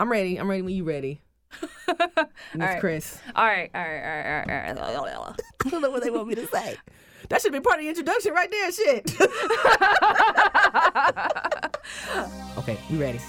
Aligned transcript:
I'm 0.00 0.10
ready. 0.10 0.38
I'm 0.38 0.48
ready 0.48 0.62
when 0.62 0.74
you 0.74 0.82
ready. 0.84 1.20
Miss 1.60 1.98
right. 2.54 2.80
Chris. 2.80 3.18
All 3.36 3.44
right, 3.44 3.70
all 3.74 3.82
right, 3.82 3.98
all 3.98 4.10
right, 4.10 4.24
all 4.24 4.46
right, 4.46 5.14
all 5.14 5.24
right. 5.26 5.40
I 5.66 5.68
don't 5.68 5.82
know 5.82 5.90
what 5.90 6.02
they 6.02 6.08
want 6.08 6.26
me 6.26 6.34
to 6.36 6.46
say. 6.46 6.76
That 7.28 7.42
should 7.42 7.52
be 7.52 7.60
part 7.60 7.76
of 7.76 7.82
the 7.82 7.88
introduction 7.88 8.32
right 8.32 8.50
there, 8.50 8.72
shit. 8.72 9.14
okay, 12.58 12.76
we 12.90 12.96
ready. 12.96 13.20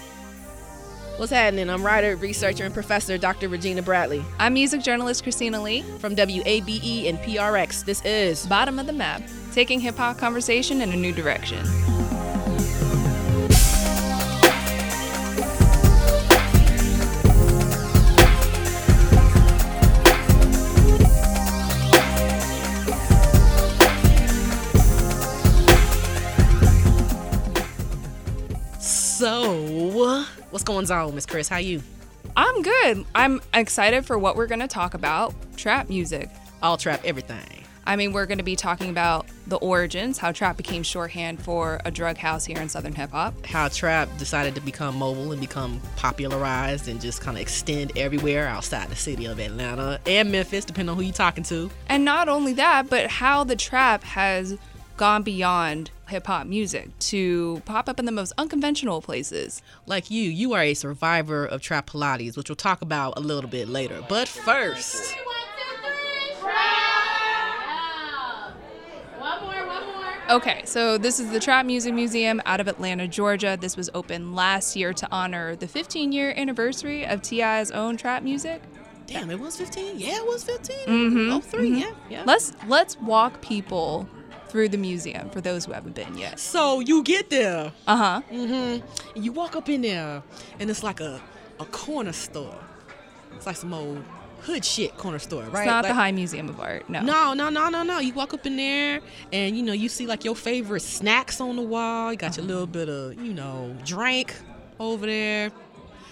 What's 1.18 1.32
happening? 1.32 1.70
I'm 1.70 1.86
writer, 1.86 2.16
researcher, 2.16 2.64
and 2.64 2.74
professor 2.74 3.20
Dr. 3.20 3.48
Regina 3.48 3.84
Bradley 3.84 4.24
I'm 4.40 4.54
music 4.54 4.82
journalist 4.82 5.22
Christina 5.22 5.62
Lee, 5.62 5.84
from 6.00 6.16
WABE 6.16 7.10
and 7.10 7.20
PRX. 7.20 7.86
This 7.86 8.04
is 8.04 8.48
bottom 8.48 8.80
of 8.80 8.88
the 8.88 8.94
map, 8.94 9.22
taking 9.52 9.80
hip 9.80 9.98
hop 9.98 10.18
conversation 10.18 10.82
in 10.82 10.92
a 10.94 10.98
new 10.98 11.12
direction. 11.14 11.64
What's 30.52 30.64
going 30.64 30.90
on, 30.92 31.16
Miss 31.16 31.26
Chris? 31.26 31.48
How 31.48 31.58
you? 31.58 31.82
I'm 32.36 32.62
good. 32.62 33.06
I'm 33.16 33.42
excited 33.54 34.06
for 34.06 34.18
what 34.18 34.36
we're 34.36 34.48
going 34.48 34.60
to 34.60 34.68
talk 34.68 34.94
about 34.94 35.34
trap 35.58 35.90
music. 35.90 36.30
All 36.62 36.78
trap 36.78 37.02
everything. 37.04 37.64
I 37.84 37.96
mean, 37.96 38.14
we're 38.14 38.28
going 38.28 38.38
to 38.38 38.44
be 38.44 38.56
talking 38.56 38.92
about 38.92 39.26
the 39.48 39.56
origins, 39.56 40.20
how 40.20 40.32
trap 40.32 40.56
became 40.56 40.84
shorthand 40.84 41.42
for 41.42 41.82
a 41.84 41.90
drug 41.90 42.16
house 42.16 42.46
here 42.46 42.62
in 42.62 42.70
Southern 42.70 42.94
hip 42.94 43.10
hop. 43.10 43.44
How 43.44 43.70
trap 43.70 44.08
decided 44.20 44.54
to 44.54 44.62
become 44.62 44.96
mobile 44.96 45.32
and 45.32 45.42
become 45.42 45.82
popularized 45.96 46.88
and 46.88 47.02
just 47.02 47.22
kind 47.22 47.38
of 47.38 47.42
extend 47.42 47.98
everywhere 47.98 48.48
outside 48.48 48.90
the 48.90 48.96
city 48.96 49.26
of 49.26 49.40
Atlanta 49.40 50.00
and 50.06 50.32
Memphis, 50.32 50.64
depending 50.64 50.92
on 50.92 50.98
who 50.98 51.02
you're 51.02 51.14
talking 51.14 51.44
to. 51.46 51.72
And 51.90 52.06
not 52.06 52.30
only 52.30 52.54
that, 52.54 52.88
but 52.88 53.08
how 53.10 53.44
the 53.44 53.56
trap 53.56 54.04
has 54.04 54.58
gone 54.96 55.24
beyond 55.24 55.90
hip 56.12 56.28
hop 56.28 56.46
music 56.46 56.98
to 57.00 57.62
pop 57.66 57.90
up 57.90 57.98
in 58.00 58.06
the 58.06 58.12
most 58.12 58.34
unconventional 58.38 59.02
places. 59.02 59.62
Like 59.88 60.12
you, 60.12 60.30
you 60.30 60.54
are 60.54 60.62
a 60.62 60.74
survivor 60.74 61.46
of 61.46 61.62
trap 61.62 61.90
Pilates, 61.90 62.38
which 62.38 62.50
we'll 62.50 62.56
talk 62.56 62.82
about 62.82 63.14
a 63.18 63.22
little 63.22 63.50
bit 63.50 63.68
later. 63.68 64.04
But 64.08 64.28
first, 64.28 65.16
Okay, 70.30 70.62
so 70.64 70.98
this 70.98 71.20
is 71.20 71.30
the 71.32 71.42
Trap 71.42 71.66
Music 71.66 71.94
Museum 71.94 72.42
out 72.46 72.62
of 72.62 72.70
Atlanta, 72.70 73.06
Georgia. 73.06 73.58
This 73.60 73.76
was 73.76 73.90
opened 73.94 74.34
last 74.34 74.78
year 74.78 74.94
to 74.94 75.08
honor 75.12 75.58
the 75.58 75.68
15 75.68 76.14
year 76.14 76.34
anniversary 76.38 77.06
of 77.06 77.22
T.I.'s 77.22 77.70
own 77.72 77.98
trap 77.98 78.24
music. 78.24 78.62
damn, 79.08 79.30
it 79.30 79.38
was 79.38 79.58
15? 79.58 80.00
Yeah, 80.00 80.16
it 80.16 80.26
was 80.26 80.46
15. 80.46 80.78
Mm-hmm, 80.88 81.34
oh, 81.34 81.42
3 81.42 81.78
yeah, 81.78 81.92
yeah. 82.10 82.24
Let's 82.26 82.54
let's 82.68 82.98
walk 83.02 83.42
people 83.42 84.08
through 84.52 84.70
the 84.70 84.78
museum 84.78 85.30
for 85.30 85.42
those 85.42 85.66
who 85.66 85.72
haven't 85.72 85.96
been 85.96 86.18
yet. 86.18 86.40
So 86.40 86.80
you 86.82 87.04
get 87.04 87.30
there, 87.30 87.72
Uh 87.88 87.98
huh. 87.98 88.22
and 88.32 88.84
you 89.16 89.32
walk 89.32 89.56
up 89.56 89.70
in 89.70 89.82
there, 89.82 90.22
and 90.60 90.70
it's 90.70 90.84
like 90.84 91.00
a, 91.00 91.22
a 91.60 91.66
corner 91.66 92.14
store. 92.14 92.58
It's 93.36 93.46
like 93.46 93.56
some 93.56 93.74
old 93.74 94.04
hood 94.42 94.66
shit 94.66 94.98
corner 94.98 95.20
store, 95.20 95.44
right? 95.44 95.62
It's 95.64 95.66
not 95.68 95.84
the 95.86 95.94
High 95.94 96.12
Museum 96.12 96.50
of 96.50 96.60
Art. 96.60 96.90
No. 96.90 97.02
No, 97.02 97.34
no, 97.34 97.50
no, 97.50 97.70
no, 97.70 97.84
no. 97.84 98.00
You 98.00 98.14
walk 98.14 98.34
up 98.34 98.46
in 98.46 98.58
there 98.58 99.00
and 99.32 99.56
you 99.56 99.64
know, 99.64 99.74
you 99.74 99.88
see 99.88 100.06
like 100.08 100.26
your 100.26 100.36
favorite 100.36 100.82
snacks 100.82 101.40
on 101.40 101.56
the 101.56 101.62
wall. 101.62 102.12
You 102.12 102.18
got 102.18 102.38
your 102.38 102.46
little 102.46 102.66
bit 102.68 102.90
of, 102.90 103.14
you 103.24 103.34
know, 103.34 103.76
drink 103.86 104.34
over 104.80 105.06
there. 105.06 105.52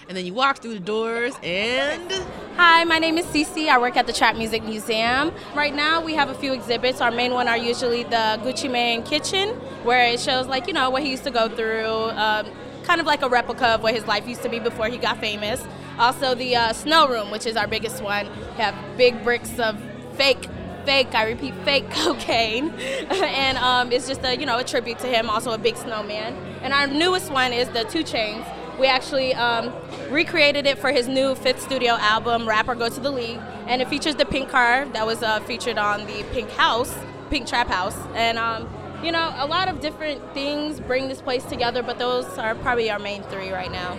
And 0.09 0.17
then 0.17 0.25
you 0.25 0.33
walk 0.33 0.57
through 0.57 0.73
the 0.73 0.79
doors 0.79 1.35
and 1.43 2.11
Hi, 2.55 2.83
my 2.83 2.97
name 2.97 3.19
is 3.19 3.27
Cece. 3.27 3.69
I 3.69 3.77
work 3.77 3.95
at 3.95 4.07
the 4.07 4.11
Trap 4.11 4.37
Music 4.37 4.63
Museum. 4.63 5.31
Right 5.53 5.73
now, 5.73 6.03
we 6.03 6.15
have 6.15 6.29
a 6.29 6.33
few 6.33 6.51
exhibits. 6.51 6.99
Our 6.99 7.11
main 7.11 7.31
one 7.31 7.47
are 7.47 7.55
usually 7.55 8.01
the 8.03 8.39
Gucci 8.41 8.71
Mane 8.71 9.03
kitchen, 9.03 9.49
where 9.83 10.07
it 10.07 10.19
shows 10.19 10.47
like 10.47 10.65
you 10.65 10.73
know 10.73 10.89
what 10.89 11.03
he 11.03 11.11
used 11.11 11.25
to 11.25 11.31
go 11.31 11.47
through, 11.47 11.85
um, 11.85 12.47
kind 12.85 12.99
of 12.99 13.05
like 13.05 13.21
a 13.21 13.29
replica 13.29 13.67
of 13.67 13.83
what 13.83 13.93
his 13.93 14.07
life 14.07 14.27
used 14.27 14.41
to 14.41 14.49
be 14.49 14.59
before 14.59 14.87
he 14.87 14.97
got 14.97 15.19
famous. 15.19 15.63
Also, 15.99 16.33
the 16.33 16.55
uh, 16.55 16.73
Snow 16.73 17.07
Room, 17.07 17.29
which 17.29 17.45
is 17.45 17.55
our 17.55 17.67
biggest 17.67 18.01
one, 18.01 18.27
we 18.55 18.63
have 18.63 18.75
big 18.97 19.23
bricks 19.23 19.59
of 19.59 19.79
fake. 20.15 20.49
Fake, 20.85 21.13
I 21.13 21.27
repeat, 21.27 21.53
fake 21.65 21.87
cocaine, 21.91 22.69
and 22.79 23.59
um, 23.59 23.91
it's 23.91 24.07
just 24.07 24.23
a 24.23 24.35
you 24.35 24.47
know 24.47 24.57
a 24.57 24.63
tribute 24.63 24.97
to 24.99 25.07
him. 25.07 25.29
Also 25.29 25.51
a 25.51 25.59
big 25.59 25.77
snowman, 25.77 26.33
and 26.63 26.73
our 26.73 26.87
newest 26.87 27.31
one 27.31 27.53
is 27.53 27.69
the 27.69 27.83
2 27.83 27.99
Chainz. 27.99 28.58
We 28.79 28.87
actually 28.87 29.33
um, 29.33 29.73
recreated 30.09 30.65
it 30.65 30.77
for 30.77 30.91
his 30.91 31.07
new 31.07 31.35
fifth 31.35 31.61
studio 31.61 31.93
album, 31.93 32.47
Rap 32.47 32.67
or 32.69 32.75
Go 32.75 32.87
to 32.89 32.99
the 32.99 33.11
League, 33.11 33.39
and 33.67 33.81
it 33.81 33.89
features 33.89 34.15
the 34.15 34.25
pink 34.25 34.49
car 34.49 34.85
that 34.93 35.05
was 35.05 35.21
uh, 35.21 35.41
featured 35.41 35.77
on 35.77 36.05
the 36.07 36.23
Pink 36.31 36.49
House, 36.51 36.95
Pink 37.29 37.45
Trap 37.45 37.67
House, 37.67 37.97
and 38.15 38.37
um, 38.37 38.69
you 39.03 39.11
know 39.11 39.33
a 39.37 39.45
lot 39.45 39.67
of 39.67 39.81
different 39.81 40.33
things 40.33 40.79
bring 40.79 41.09
this 41.09 41.21
place 41.21 41.43
together, 41.45 41.83
but 41.83 41.99
those 41.99 42.25
are 42.37 42.55
probably 42.55 42.89
our 42.89 42.99
main 42.99 43.21
three 43.23 43.51
right 43.51 43.71
now. 43.71 43.97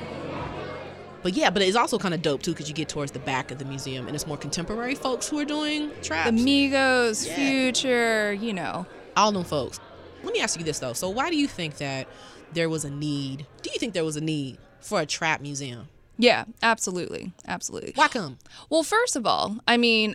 but 1.23 1.35
yeah, 1.35 1.51
but 1.51 1.61
it's 1.61 1.77
also 1.77 1.99
kind 1.99 2.15
of 2.15 2.23
dope 2.23 2.43
too 2.43 2.53
because 2.53 2.69
you 2.69 2.75
get 2.75 2.89
towards 2.89 3.13
the 3.13 3.19
back 3.19 3.51
of 3.51 3.59
the 3.59 3.65
museum 3.67 4.07
and 4.07 4.15
it's 4.17 4.27
more 4.27 4.39
contemporary 4.39 4.95
folks 4.95 5.29
who 5.29 5.39
are 5.39 5.45
doing 5.45 5.91
traps. 6.03 6.31
a 6.31 6.33
Migos, 6.33 7.27
Yeah. 7.27 7.35
Future, 7.37 8.33
you 8.33 8.55
know. 8.55 8.87
All 9.17 9.31
them 9.31 9.45
folks. 9.45 9.79
Let 10.23 10.33
me 10.33 10.41
ask 10.41 10.59
you 10.59 10.65
this 10.65 10.79
though. 10.79 10.95
So 10.95 11.11
why 11.11 11.29
do 11.29 11.37
you 11.37 11.47
think 11.47 11.77
that 11.77 12.09
there 12.55 12.71
was 12.71 12.87
a 12.87 12.91
need? 12.91 13.47
Do 13.63 13.71
you 13.73 13.79
think 13.79 13.93
there 13.93 14.05
was 14.05 14.17
a 14.17 14.21
need 14.23 14.57
for 14.83 15.01
a 15.01 15.07
trap 15.07 15.41
museum? 15.41 15.89
Yeah, 16.19 16.45
absolutely. 16.63 17.33
Absolutely. 17.47 17.93
Why 17.95 18.09
come? 18.09 18.39
Well, 18.69 18.83
first 18.83 19.17
of 19.17 19.27
all, 19.27 19.59
I 19.67 19.77
mean, 19.77 20.15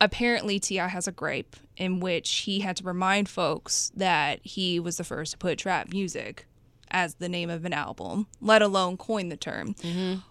apparently 0.00 0.58
T.I. 0.58 0.88
has 0.88 1.06
a 1.06 1.12
gripe 1.12 1.56
in 1.76 2.00
which 2.00 2.30
he 2.30 2.60
had 2.60 2.76
to 2.78 2.84
remind 2.84 3.28
folks 3.28 3.92
that 3.96 4.40
he 4.42 4.80
was 4.80 4.96
the 4.96 5.04
first 5.04 5.32
to 5.32 5.38
put 5.38 5.58
trap 5.58 5.92
music 5.92 6.46
as 6.90 7.16
the 7.16 7.28
name 7.28 7.50
of 7.50 7.64
an 7.64 7.72
album, 7.72 8.26
let 8.40 8.62
alone 8.62 8.96
coin 8.96 9.28
the 9.28 9.36
term. 9.36 9.74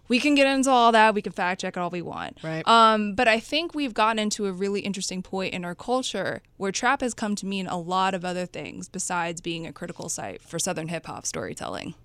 We 0.08 0.20
can 0.20 0.34
get 0.34 0.48
into 0.48 0.70
all 0.70 0.94
that. 0.94 1.14
We 1.14 1.22
can 1.22 1.34
fact 1.34 1.60
check 1.62 1.76
it 1.76 1.80
all 1.80 1.90
we 1.90 2.02
want. 2.02 2.38
Right. 2.42 2.66
Um, 2.66 3.16
but 3.16 3.28
I 3.28 3.40
think 3.40 3.76
we've 3.76 3.94
gotten 3.94 4.18
into 4.18 4.46
a 4.46 4.52
really 4.54 4.80
interesting 4.80 5.22
point 5.22 5.54
in 5.54 5.66
our 5.66 5.76
culture 5.76 6.42
where 6.56 6.72
trap 6.72 7.02
has 7.02 7.14
come 7.14 7.36
to 7.36 7.46
mean 7.46 7.68
a 7.68 7.78
lot 7.78 8.14
of 8.14 8.24
other 8.24 8.46
things 8.46 8.88
besides 8.88 9.42
being 9.42 9.68
a 9.68 9.74
critical 9.74 10.08
site 10.08 10.42
for 10.42 10.58
Southern 10.58 10.88
hip 10.88 11.06
hop 11.06 11.26
storytelling. 11.26 11.96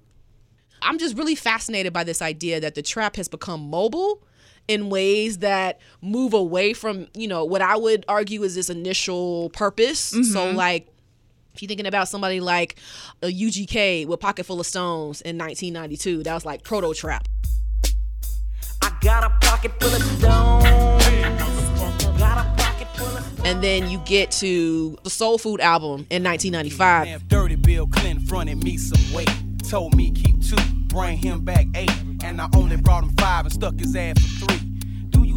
I'm 0.83 0.99
just 0.99 1.16
really 1.16 1.34
fascinated 1.34 1.93
by 1.93 2.05
this 2.05 2.22
idea 2.22 2.61
that 2.61 2.75
the 2.75 2.83
trap 2.83 3.16
has 3.16 3.28
become 3.28 3.69
mobile 3.69 4.22
in 4.69 4.91
ways 4.91 5.39
that 5.39 5.81
move 6.03 6.34
away 6.34 6.75
from, 6.75 7.09
you 7.15 7.27
know, 7.27 7.44
what 7.44 7.62
I 7.62 7.77
would 7.77 8.05
argue 8.06 8.43
is 8.43 8.55
this 8.55 8.69
initial 8.71 9.50
purpose. 9.50 9.99
So 10.00 10.19
mm-hmm. 10.19 10.56
like 10.56 10.89
if 11.55 11.62
you're 11.62 11.69
thinking 11.69 11.87
about 11.87 12.09
somebody 12.09 12.39
like 12.39 12.77
a 13.22 13.27
UGK 13.27 14.06
with 14.06 14.21
Pocket 14.21 14.44
Full 14.44 14.61
of 14.61 14.66
Stones 14.66 15.21
in 15.22 15.37
1992, 15.37 16.22
that 16.22 16.34
was 16.34 16.44
like 16.44 16.62
proto 16.62 16.95
trap. 16.95 17.27
I 18.81 18.97
got 19.00 19.25
a 19.25 19.31
pocket 19.45 19.72
full 19.81 19.93
of 19.93 20.03
stones. 20.03 21.05
Got 22.16 22.47
a 22.47 22.62
pocket 22.62 22.87
full 22.95 23.06
of 23.09 23.45
And 23.45 23.60
then 23.62 23.91
you 23.91 23.99
get 24.06 24.31
to 24.33 24.97
the 25.03 25.10
Soul 25.10 25.39
Food 25.39 25.60
album 25.60 26.06
in 26.10 26.22
1995. 26.22 27.06
Damn, 27.06 27.21
dirty 27.27 27.56
Bill 27.56 27.89
Clinton 27.89 28.25
fronted 28.27 28.62
me 28.62 28.77
some 28.77 29.12
weight. 29.12 29.28
Told 29.69 29.95
me 29.95 30.11
keep 30.11 30.43
two, 30.43 30.56
bring 30.87 31.19
him 31.19 31.45
back 31.45 31.67
eight. 31.75 31.93
And 32.25 32.41
I 32.41 32.49
only 32.56 32.77
brought 32.79 33.05
him 33.05 33.11
five 33.19 33.45
and 33.45 33.53
stuck 33.53 33.79
his 33.79 33.95
ass 33.95 34.19
for 34.19 34.47
three. 34.47 34.78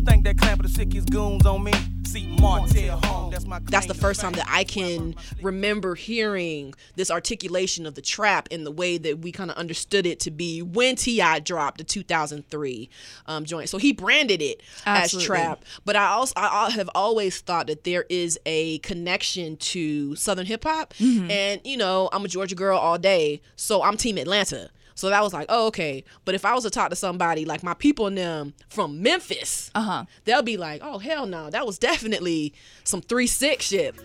Do 0.01 0.05
you 0.05 0.13
think 0.13 0.23
that 0.25 0.37
clamp 0.39 0.61
of 0.61 0.65
the 0.65 0.73
sickest 0.73 1.11
goons 1.11 1.45
on 1.45 1.63
me? 1.63 1.73
See 2.07 2.25
Martell 2.25 2.99
home, 3.05 3.29
that's 3.29 3.45
my 3.45 3.59
That's 3.59 3.85
the 3.85 3.93
first 3.93 4.19
time 4.19 4.31
that 4.31 4.47
I 4.49 4.63
can 4.63 5.13
remember 5.43 5.93
hearing 5.93 6.73
this 6.95 7.11
articulation 7.11 7.85
of 7.85 7.93
the 7.93 8.01
trap 8.01 8.47
in 8.49 8.63
the 8.63 8.71
way 8.71 8.97
that 8.97 9.19
we 9.19 9.31
kind 9.31 9.51
of 9.51 9.57
understood 9.57 10.07
it 10.07 10.19
to 10.21 10.31
be 10.31 10.63
when 10.63 10.95
T.I. 10.95 11.41
dropped 11.41 11.77
the 11.77 11.83
2003 11.83 12.89
um, 13.27 13.45
joint. 13.45 13.69
So 13.69 13.77
he 13.77 13.93
branded 13.93 14.41
it 14.41 14.63
Absolutely. 14.87 15.23
as 15.23 15.27
trap, 15.27 15.65
but 15.85 15.95
I 15.95 16.07
also 16.07 16.33
I 16.35 16.71
have 16.71 16.89
always 16.95 17.39
thought 17.39 17.67
that 17.67 17.83
there 17.83 18.05
is 18.09 18.39
a 18.47 18.79
connection 18.79 19.55
to 19.57 20.15
Southern 20.15 20.47
hip 20.47 20.63
hop, 20.63 20.95
and 20.99 21.61
you 21.63 21.77
know 21.77 22.09
I'm 22.11 22.25
a 22.25 22.27
Georgia 22.27 22.55
girl 22.55 22.79
all 22.79 22.97
day, 22.97 23.39
so 23.55 23.83
I'm 23.83 23.97
Team 23.97 24.17
Atlanta. 24.17 24.71
So 24.95 25.09
that 25.09 25.21
was 25.23 25.33
like, 25.33 25.45
oh, 25.49 25.67
okay. 25.67 26.03
But 26.25 26.35
if 26.35 26.45
I 26.45 26.53
was 26.53 26.63
to 26.63 26.69
talk 26.69 26.89
to 26.89 26.95
somebody 26.95 27.45
like 27.45 27.63
my 27.63 27.73
people 27.73 28.07
and 28.07 28.17
them 28.17 28.53
from 28.69 29.01
Memphis, 29.01 29.71
Uh-huh. 29.75 30.05
they'll 30.25 30.41
be 30.43 30.57
like, 30.57 30.81
oh 30.83 30.97
hell 30.99 31.25
no, 31.25 31.49
that 31.49 31.65
was 31.65 31.77
definitely 31.79 32.53
some 32.83 33.01
three 33.01 33.27
six 33.27 33.65
shit. 33.65 33.95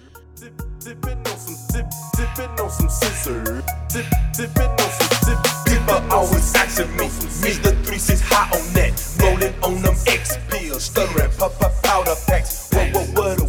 Dip, 0.40 0.52
dipping 0.80 1.18
on 1.18 1.36
some 1.38 1.56
dip, 1.72 1.86
dipping 2.16 2.50
on 2.60 2.70
some 2.70 2.88
scissor. 2.90 3.62
Dip, 3.88 4.06
dipping 4.36 4.62
on 4.68 4.90
some 4.90 5.34
dip. 5.34 5.38
People 5.66 6.12
always 6.12 6.54
asking 6.54 6.90
me, 6.96 7.06
Mr. 7.06 7.84
Three 7.84 7.98
Six 7.98 8.20
hot 8.20 8.54
on 8.54 8.72
that, 8.74 8.92
rolling 9.20 9.54
on 9.62 9.82
them 9.82 9.94
X 10.06 10.36
pills, 10.48 10.84
stuttering, 10.84 11.30
pop 11.38 11.60
up 11.62 11.72
powder 11.82 12.14
packs. 12.26 12.68
What 12.72 12.92
what 12.94 13.08
what 13.16 13.40
a 13.40 13.46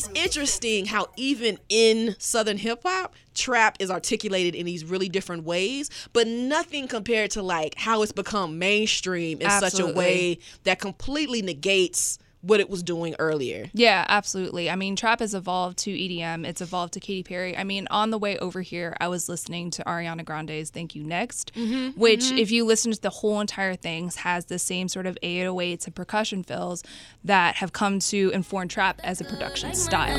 It's 0.00 0.08
interesting 0.14 0.86
how 0.86 1.08
even 1.18 1.58
in 1.68 2.16
Southern 2.18 2.56
hip 2.56 2.80
hop, 2.86 3.14
trap 3.34 3.76
is 3.80 3.90
articulated 3.90 4.54
in 4.54 4.64
these 4.64 4.82
really 4.82 5.10
different 5.10 5.44
ways, 5.44 5.90
but 6.14 6.26
nothing 6.26 6.88
compared 6.88 7.32
to 7.32 7.42
like 7.42 7.74
how 7.76 8.00
it's 8.00 8.10
become 8.10 8.58
mainstream 8.58 9.42
in 9.42 9.50
such 9.50 9.78
a 9.78 9.86
way 9.86 10.38
that 10.64 10.78
completely 10.78 11.42
negates 11.42 12.18
what 12.42 12.60
it 12.60 12.70
was 12.70 12.82
doing 12.82 13.14
earlier. 13.18 13.66
Yeah, 13.72 14.04
absolutely. 14.08 14.70
I 14.70 14.76
mean, 14.76 14.96
trap 14.96 15.20
has 15.20 15.34
evolved 15.34 15.78
to 15.78 15.90
EDM. 15.90 16.46
It's 16.46 16.60
evolved 16.60 16.94
to 16.94 17.00
Katy 17.00 17.22
Perry. 17.22 17.56
I 17.56 17.64
mean, 17.64 17.86
on 17.90 18.10
the 18.10 18.18
way 18.18 18.38
over 18.38 18.62
here, 18.62 18.96
I 19.00 19.08
was 19.08 19.28
listening 19.28 19.70
to 19.72 19.84
Ariana 19.84 20.24
Grande's 20.24 20.70
"Thank 20.70 20.94
You 20.94 21.02
Next," 21.02 21.54
mm-hmm, 21.54 21.72
mm-hmm. 21.72 22.00
which, 22.00 22.30
if 22.32 22.50
you 22.50 22.64
listen 22.64 22.92
to 22.92 23.00
the 23.00 23.10
whole 23.10 23.40
entire 23.40 23.76
thing, 23.76 24.10
has 24.16 24.46
the 24.46 24.58
same 24.58 24.88
sort 24.88 25.06
of 25.06 25.18
808s 25.22 25.86
and 25.86 25.94
percussion 25.94 26.42
fills 26.42 26.82
that 27.24 27.56
have 27.56 27.72
come 27.72 27.98
to 28.00 28.30
inform 28.30 28.68
trap 28.68 29.00
as 29.04 29.20
a 29.20 29.24
production 29.24 29.74
style. 29.74 30.16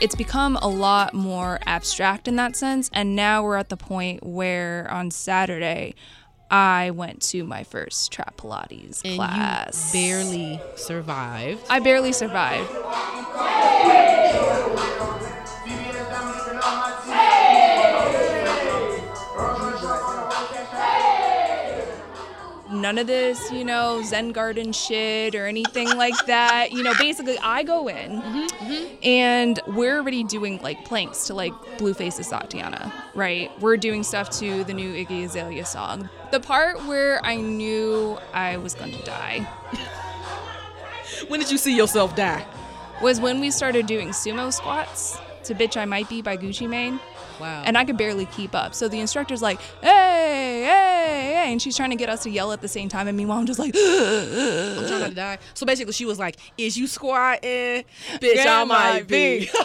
It's 0.00 0.14
become 0.14 0.56
a 0.56 0.68
lot 0.68 1.12
more 1.12 1.58
abstract 1.66 2.28
in 2.28 2.36
that 2.36 2.54
sense, 2.54 2.88
and 2.92 3.16
now 3.16 3.42
we're 3.42 3.56
at 3.56 3.68
the 3.68 3.76
point 3.76 4.24
where 4.24 4.88
on 4.90 5.10
Saturday. 5.10 5.94
I 6.50 6.92
went 6.92 7.20
to 7.24 7.44
my 7.44 7.62
first 7.62 8.10
trap 8.10 8.38
Pilates 8.38 9.02
class. 9.16 9.92
barely 9.92 10.58
survived. 10.76 11.62
I 11.68 11.78
barely 11.78 12.12
survived. 12.12 12.70
None 22.80 22.98
of 22.98 23.06
this, 23.06 23.50
you 23.50 23.64
know, 23.64 24.02
Zen 24.02 24.32
garden 24.32 24.72
shit 24.72 25.34
or 25.34 25.46
anything 25.46 25.96
like 25.96 26.26
that. 26.26 26.72
You 26.72 26.82
know, 26.82 26.94
basically, 26.98 27.38
I 27.38 27.62
go 27.62 27.88
in 27.88 28.22
mm-hmm, 28.22 28.38
mm-hmm. 28.38 28.96
and 29.02 29.60
we're 29.68 29.96
already 29.96 30.24
doing 30.24 30.58
like 30.62 30.84
planks 30.84 31.26
to 31.26 31.34
like 31.34 31.52
Blueface's 31.78 32.28
Thotiana, 32.28 32.92
right? 33.14 33.50
We're 33.60 33.76
doing 33.76 34.02
stuff 34.02 34.30
to 34.38 34.64
the 34.64 34.74
new 34.74 34.92
Iggy 34.92 35.24
Azalea 35.24 35.64
song. 35.64 36.08
The 36.30 36.40
part 36.40 36.84
where 36.86 37.24
I 37.24 37.36
knew 37.36 38.18
I 38.32 38.56
was 38.58 38.74
going 38.74 38.92
to 38.92 39.02
die 39.04 39.48
When 41.26 41.40
did 41.40 41.50
you 41.50 41.58
see 41.58 41.76
yourself 41.76 42.14
die? 42.14 42.46
was 43.02 43.20
when 43.20 43.40
we 43.40 43.50
started 43.50 43.86
doing 43.86 44.08
sumo 44.08 44.52
squats 44.52 45.18
to 45.44 45.54
Bitch 45.54 45.76
I 45.76 45.84
Might 45.84 46.08
Be 46.08 46.20
by 46.20 46.36
Gucci 46.36 46.68
Mane. 46.68 46.98
Wow. 47.40 47.62
And 47.64 47.76
I 47.78 47.84
could 47.84 47.96
barely 47.96 48.26
keep 48.26 48.54
up. 48.54 48.74
So 48.74 48.88
the 48.88 49.00
instructor's 49.00 49.42
like, 49.42 49.60
hey, 49.80 50.64
hey, 50.64 51.32
hey. 51.34 51.52
And 51.52 51.62
she's 51.62 51.76
trying 51.76 51.90
to 51.90 51.96
get 51.96 52.08
us 52.08 52.22
to 52.24 52.30
yell 52.30 52.52
at 52.52 52.60
the 52.60 52.68
same 52.68 52.88
time. 52.88 53.08
And 53.08 53.16
meanwhile, 53.16 53.38
I'm 53.38 53.46
just 53.46 53.58
like, 53.58 53.74
I'm 53.74 54.88
trying 54.88 55.08
to 55.08 55.14
die. 55.14 55.38
So 55.54 55.64
basically, 55.66 55.92
she 55.92 56.04
was 56.04 56.18
like, 56.18 56.36
"Is 56.58 56.76
you 56.76 56.86
squatting, 56.86 57.84
bitch? 58.20 58.46
I 58.46 58.64
might 58.64 59.06
be." 59.06 59.48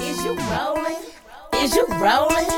Is 0.00 0.24
you 0.24 0.34
rolling? 0.34 0.96
Is 1.56 1.74
you 1.76 1.86
rolling? 1.88 2.48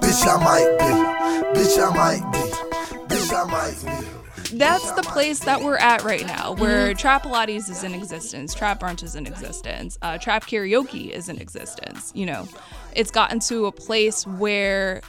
Bitch, 0.00 0.26
I 0.26 0.36
might 0.42 0.76
be. 0.78 1.58
Bitch, 1.58 1.78
I 1.78 1.90
might 1.94 2.32
be. 2.32 3.14
Bitch, 3.14 3.32
I 3.32 3.44
might 3.44 3.78
be. 3.84 4.17
That's 4.52 4.92
the 4.92 5.02
place 5.02 5.40
that 5.40 5.60
we're 5.62 5.76
at 5.76 6.02
right 6.04 6.26
now, 6.26 6.54
where 6.54 6.94
Trap 6.94 7.24
Pilates 7.24 7.68
is 7.68 7.84
in 7.84 7.94
existence, 7.94 8.54
Trap 8.54 8.80
Brunch 8.80 9.02
is 9.02 9.14
in 9.14 9.26
existence, 9.26 9.98
uh, 10.00 10.16
Trap 10.16 10.46
Karaoke 10.46 11.10
is 11.10 11.28
in 11.28 11.38
existence. 11.38 12.12
You 12.14 12.26
know, 12.26 12.48
it's 12.94 13.10
gotten 13.10 13.40
to 13.40 13.66
a 13.66 13.72
place 13.72 14.26
where 14.26 15.02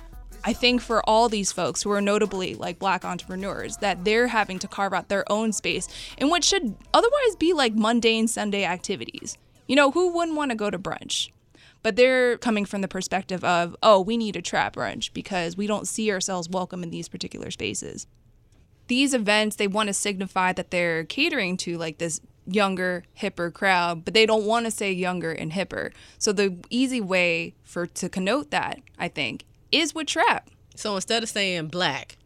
I 0.44 0.54
think 0.54 0.82
for 0.82 1.02
all 1.08 1.30
these 1.30 1.52
folks 1.52 1.84
who 1.84 1.92
are 1.92 2.02
notably 2.02 2.56
like 2.56 2.80
black 2.80 3.06
entrepreneurs, 3.06 3.78
that 3.78 4.04
they're 4.04 4.28
having 4.28 4.60
to 4.60 4.68
carve 4.68 4.94
out 4.94 5.10
their 5.10 5.30
own 5.32 5.54
space 5.54 5.88
in 6.18 6.30
what 6.30 6.44
should 6.44 6.76
otherwise 6.94 7.36
be 7.38 7.54
like 7.54 7.74
mundane 7.76 8.28
Sunday 8.28 8.66
activities. 8.66 9.38
You 9.68 9.76
know, 9.76 9.92
who 9.92 10.12
wouldn't 10.14 10.38
want 10.38 10.52
to 10.52 10.56
go 10.56 10.70
to 10.70 10.80
brunch? 10.80 11.32
But 11.82 11.96
they're 11.96 12.38
coming 12.38 12.66
from 12.66 12.82
the 12.82 12.90
perspective 12.90 13.42
of, 13.46 13.76
oh, 13.82 14.02
we 14.02 14.18
need 14.18 14.36
a 14.36 14.42
trap 14.42 14.76
brunch 14.76 15.14
because 15.14 15.56
we 15.56 15.66
don't 15.66 15.88
see 15.88 16.12
ourselves 16.12 16.50
welcome 16.50 16.84
in 16.84 16.90
these 16.90 17.08
particular 17.08 17.52
spaces 17.52 18.06
these 18.90 19.14
events 19.14 19.56
they 19.56 19.68
want 19.68 19.88
to 19.88 19.94
signify 19.94 20.52
that 20.52 20.72
they're 20.72 21.06
catering 21.06 21.56
to 21.58 21.78
like 21.78 21.98
this 21.98 22.20
younger 22.46 23.04
hipper 23.20 23.54
crowd 23.54 24.04
but 24.04 24.14
they 24.14 24.26
don't 24.26 24.46
want 24.46 24.66
to 24.66 24.72
say 24.72 24.92
younger 24.92 25.32
and 25.32 25.54
hipper 25.54 25.92
so 26.18 26.32
the 26.32 26.58
easy 26.70 27.00
way 27.00 27.54
for 27.64 27.86
to 27.86 28.10
connote 28.10 28.52
that 28.52 28.80
i 28.98 29.08
think 29.08 29.46
is 29.72 29.96
with 29.96 30.08
trap 30.08 30.50
so 30.80 30.96
instead 30.96 31.24
of 31.24 31.30
saying 31.30 31.68
black, 31.68 32.18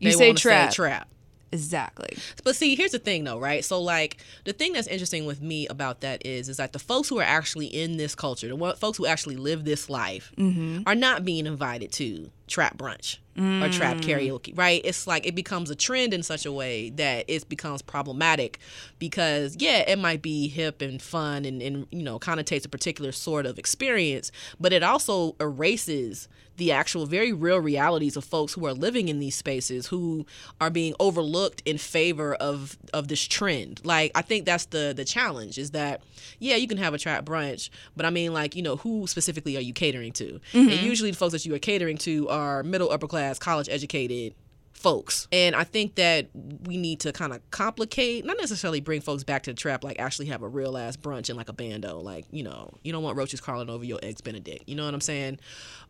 You 0.00 0.10
they 0.10 0.16
say 0.16 0.32
trap. 0.32 0.72
trap. 0.72 1.08
exactly 1.52 2.18
But 2.42 2.56
see, 2.56 2.74
here's 2.74 2.90
the 2.90 2.98
thing 2.98 3.22
though, 3.22 3.38
right? 3.38 3.64
So 3.64 3.80
like 3.80 4.16
the 4.44 4.52
thing 4.52 4.72
that's 4.72 4.88
interesting 4.88 5.26
with 5.26 5.40
me 5.40 5.68
about 5.68 6.00
that 6.00 6.26
is 6.26 6.48
is 6.48 6.56
that 6.56 6.72
the 6.72 6.80
folks 6.80 7.08
who 7.08 7.20
are 7.20 7.24
actually 7.24 7.66
in 7.66 7.96
this 7.96 8.16
culture, 8.16 8.48
the 8.48 8.76
folks 8.76 8.98
who 8.98 9.06
actually 9.06 9.36
live 9.36 9.64
this 9.64 9.88
life 9.88 10.32
mm-hmm. 10.36 10.82
are 10.86 10.96
not 10.96 11.24
being 11.24 11.46
invited 11.46 11.92
to 11.92 12.30
trap 12.46 12.76
brunch 12.76 13.18
or 13.36 13.68
trap 13.68 13.96
mm. 13.96 14.00
karaoke, 14.00 14.56
right? 14.56 14.80
It's 14.84 15.06
like 15.06 15.26
it 15.26 15.34
becomes 15.34 15.68
a 15.68 15.74
trend 15.74 16.14
in 16.14 16.22
such 16.22 16.46
a 16.46 16.52
way 16.52 16.90
that 16.90 17.24
it 17.26 17.48
becomes 17.48 17.82
problematic 17.82 18.58
because 18.98 19.56
yeah, 19.58 19.78
it 19.78 19.98
might 19.98 20.22
be 20.22 20.46
hip 20.46 20.80
and 20.80 21.02
fun 21.02 21.44
and, 21.44 21.60
and 21.60 21.86
you 21.90 22.02
know, 22.02 22.18
connotates 22.20 22.64
a 22.64 22.68
particular 22.68 23.10
sort 23.10 23.44
of 23.46 23.58
experience, 23.58 24.30
but 24.60 24.72
it 24.72 24.84
also 24.84 25.34
erases 25.40 26.28
the 26.56 26.70
actual 26.70 27.06
very 27.06 27.32
real 27.32 27.58
realities 27.58 28.16
of 28.16 28.24
folks 28.24 28.52
who 28.52 28.64
are 28.66 28.72
living 28.72 29.08
in 29.08 29.18
these 29.18 29.34
spaces 29.34 29.88
who 29.88 30.24
are 30.60 30.70
being 30.70 30.94
overlooked 31.00 31.62
in 31.64 31.78
favor 31.78 32.34
of 32.36 32.78
of 32.92 33.08
this 33.08 33.26
trend. 33.26 33.80
Like 33.84 34.12
i 34.14 34.22
think 34.22 34.44
that's 34.44 34.66
the 34.66 34.92
the 34.96 35.04
challenge 35.04 35.58
is 35.58 35.72
that 35.72 36.02
yeah 36.38 36.56
you 36.56 36.68
can 36.68 36.78
have 36.78 36.94
a 36.94 36.98
trap 36.98 37.24
brunch 37.24 37.70
but 37.96 38.06
i 38.06 38.10
mean 38.10 38.32
like 38.32 38.54
you 38.54 38.62
know 38.62 38.76
who 38.76 39.06
specifically 39.06 39.56
are 39.56 39.60
you 39.60 39.72
catering 39.72 40.12
to? 40.12 40.40
And 40.52 40.70
mm-hmm. 40.70 40.86
usually 40.86 41.10
the 41.10 41.16
folks 41.16 41.32
that 41.32 41.44
you 41.44 41.54
are 41.54 41.58
catering 41.58 41.98
to 41.98 42.28
are 42.34 42.62
middle 42.62 42.90
upper 42.90 43.06
class 43.06 43.38
college 43.38 43.68
educated 43.68 44.34
folks. 44.74 45.28
And 45.32 45.54
I 45.56 45.64
think 45.64 45.94
that 45.94 46.28
we 46.34 46.76
need 46.76 47.00
to 47.00 47.12
kind 47.12 47.32
of 47.32 47.40
complicate, 47.50 48.24
not 48.26 48.36
necessarily 48.38 48.80
bring 48.80 49.00
folks 49.00 49.24
back 49.24 49.44
to 49.44 49.50
the 49.50 49.56
trap, 49.56 49.82
like 49.82 49.98
actually 49.98 50.26
have 50.26 50.42
a 50.42 50.48
real 50.48 50.76
ass 50.76 50.96
brunch 50.96 51.28
and 51.30 51.38
like 51.38 51.48
a 51.48 51.52
bando. 51.52 52.00
Like, 52.00 52.26
you 52.30 52.42
know, 52.42 52.70
you 52.82 52.92
don't 52.92 53.02
want 53.02 53.16
roaches 53.16 53.40
crawling 53.40 53.70
over 53.70 53.84
your 53.84 53.98
eggs 54.02 54.20
benedict. 54.20 54.64
You 54.68 54.74
know 54.74 54.84
what 54.84 54.92
I'm 54.92 55.00
saying? 55.00 55.38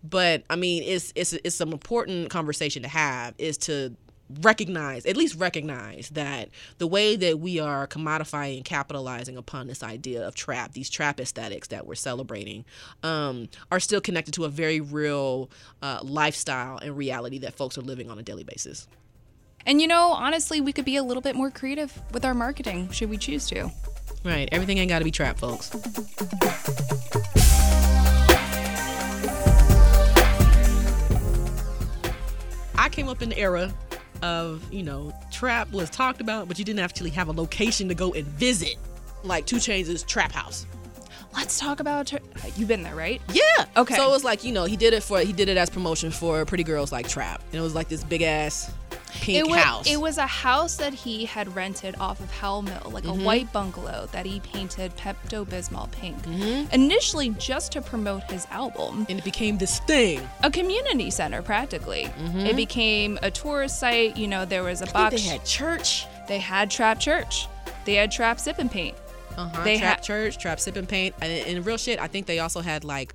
But 0.04 0.44
I 0.48 0.56
mean, 0.56 0.82
it's 0.84 1.12
it's 1.16 1.32
it's 1.32 1.56
some 1.56 1.72
important 1.72 2.30
conversation 2.30 2.82
to 2.82 2.88
have 2.88 3.34
is 3.38 3.58
to 3.58 3.96
recognize 4.40 5.04
at 5.04 5.16
least 5.16 5.38
recognize 5.38 6.08
that 6.10 6.48
the 6.78 6.86
way 6.86 7.14
that 7.14 7.38
we 7.38 7.60
are 7.60 7.86
commodifying 7.86 8.56
and 8.56 8.64
capitalizing 8.64 9.36
upon 9.36 9.66
this 9.66 9.82
idea 9.82 10.26
of 10.26 10.34
trap 10.34 10.72
these 10.72 10.88
trap 10.88 11.20
aesthetics 11.20 11.68
that 11.68 11.86
we're 11.86 11.94
celebrating 11.94 12.64
um, 13.02 13.48
are 13.70 13.80
still 13.80 14.00
connected 14.00 14.32
to 14.32 14.44
a 14.44 14.48
very 14.48 14.80
real 14.80 15.50
uh, 15.82 16.00
lifestyle 16.02 16.78
and 16.78 16.96
reality 16.96 17.38
that 17.38 17.54
folks 17.54 17.76
are 17.76 17.82
living 17.82 18.10
on 18.10 18.18
a 18.18 18.22
daily 18.22 18.44
basis. 18.44 18.88
And 19.66 19.80
you 19.80 19.86
know 19.86 20.12
honestly 20.12 20.60
we 20.60 20.72
could 20.72 20.86
be 20.86 20.96
a 20.96 21.02
little 21.02 21.22
bit 21.22 21.36
more 21.36 21.50
creative 21.50 22.00
with 22.12 22.24
our 22.24 22.34
marketing 22.34 22.90
should 22.90 23.10
we 23.10 23.18
choose 23.18 23.46
to. 23.48 23.70
Right. 24.24 24.48
Everything 24.52 24.78
ain't 24.78 24.88
got 24.88 25.00
to 25.00 25.04
be 25.04 25.10
trap 25.10 25.38
folks. 25.38 25.70
I 32.76 32.88
came 32.90 33.08
up 33.08 33.22
in 33.22 33.30
the 33.30 33.38
era 33.38 33.72
of, 34.24 34.72
you 34.72 34.82
know, 34.82 35.12
trap 35.30 35.70
was 35.70 35.90
talked 35.90 36.20
about, 36.20 36.48
but 36.48 36.58
you 36.58 36.64
didn't 36.64 36.80
actually 36.80 37.10
have 37.10 37.28
a 37.28 37.32
location 37.32 37.88
to 37.88 37.94
go 37.94 38.12
and 38.14 38.24
visit. 38.26 38.76
Like 39.22 39.46
2 39.46 39.56
Chainz' 39.56 40.06
trap 40.06 40.32
house. 40.32 40.66
let's 41.34 41.58
talk 41.58 41.80
about 41.80 42.06
tra- 42.06 42.20
you've 42.56 42.68
been 42.68 42.82
there 42.82 42.94
right 42.94 43.20
Yeah. 43.32 43.42
Okay. 43.76 43.96
So 43.96 44.06
it 44.06 44.10
was 44.10 44.24
like, 44.24 44.44
you 44.44 44.52
know, 44.52 44.64
he 44.64 44.76
did 44.76 44.92
it 44.94 45.02
for 45.02 45.20
he 45.20 45.32
did 45.32 45.48
it 45.48 45.56
as 45.56 45.68
promotion 45.70 46.10
for 46.10 46.44
Pretty 46.44 46.64
Girls 46.64 46.92
Like 46.92 47.08
Trap. 47.08 47.42
And 47.52 47.60
it 47.60 47.62
was 47.62 47.74
like 47.74 47.88
this 47.88 48.04
big 48.04 48.22
ass 48.22 48.70
pink 49.20 49.38
it 49.38 49.46
was, 49.48 49.60
house. 49.60 49.86
it 49.90 49.96
was 50.00 50.18
a 50.18 50.26
house 50.26 50.76
that 50.76 50.92
he 50.94 51.24
had 51.24 51.54
rented 51.54 51.94
off 52.00 52.20
of 52.20 52.30
Howell 52.32 52.62
Mill, 52.62 52.90
like 52.92 53.04
Mm-hmm. 53.04 53.20
a 53.20 53.24
white 53.24 53.52
bungalow 53.52 54.08
that 54.12 54.26
he 54.26 54.40
painted 54.40 54.96
Pepto 54.96 55.44
Bismol 55.46 55.90
pink. 55.92 56.16
Mm-hmm. 56.22 56.72
Initially, 56.72 57.30
just 57.30 57.72
to 57.72 57.80
promote 57.82 58.22
his 58.30 58.46
album, 58.50 59.06
and 59.08 59.18
it 59.18 59.24
became 59.24 59.58
this 59.58 59.78
thing. 59.80 60.20
a 60.42 60.50
community 60.50 61.10
center 61.10 61.42
practically. 61.42 62.10
It 62.18 62.56
became 62.56 63.18
a 63.22 63.30
tourist 63.30 63.78
site. 63.80 64.16
You 64.16 64.28
know, 64.28 64.44
there 64.44 64.62
was 64.62 64.80
a 64.82 64.86
Mm-hmm. 64.86 64.96
I 64.96 65.10
box. 65.10 65.22
they 65.22 65.28
had 65.28 65.44
church. 65.44 66.06
they 66.28 66.38
had 66.38 66.70
Trap 66.70 67.00
Church. 67.00 67.46
They 67.84 67.94
had 67.94 68.10
Trap 68.10 68.38
Sip 68.40 68.58
and 68.58 68.70
Paint. 68.70 68.96
Uh-huh. 69.36 69.64
They 69.64 69.78
trap 69.78 69.96
had- 69.96 70.02
church, 70.04 70.38
trap 70.38 70.60
sip 70.60 70.76
and 70.76 70.88
paint, 70.88 71.12
and 71.20 71.32
in 71.32 71.64
real 71.64 71.76
shit, 71.76 71.98
I 71.98 72.06
think 72.06 72.26
they 72.26 72.38
also 72.38 72.60
had 72.60 72.84
like 72.84 73.12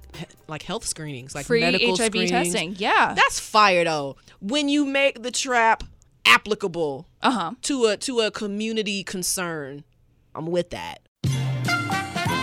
like 0.49 0.63
health 0.63 0.85
screenings, 0.85 1.35
like 1.35 1.45
Free 1.45 1.61
medical 1.61 1.95
HIV 1.95 2.05
screenings. 2.07 2.31
testing. 2.31 2.75
Yeah. 2.77 3.13
That's 3.15 3.39
fire 3.39 3.83
though. 3.83 4.15
When 4.41 4.69
you 4.69 4.85
make 4.85 5.21
the 5.23 5.31
trap 5.31 5.83
applicable 6.25 7.07
Uh 7.21 7.31
huh. 7.31 7.51
to 7.63 7.85
a 7.85 7.97
to 7.97 8.21
a 8.21 8.31
community 8.31 9.03
concern, 9.03 9.83
I'm 10.35 10.47
with 10.47 10.69
that. 10.71 10.99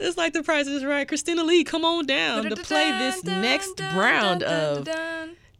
It's 0.00 0.16
like 0.16 0.32
the 0.32 0.42
price 0.42 0.66
is 0.66 0.84
right. 0.84 1.06
Christina 1.08 1.42
Lee, 1.42 1.64
come 1.64 1.84
on 1.84 2.06
down 2.06 2.44
to 2.44 2.56
play 2.56 2.90
this 2.92 3.24
next 3.24 3.80
round 3.80 4.42
of 4.42 4.84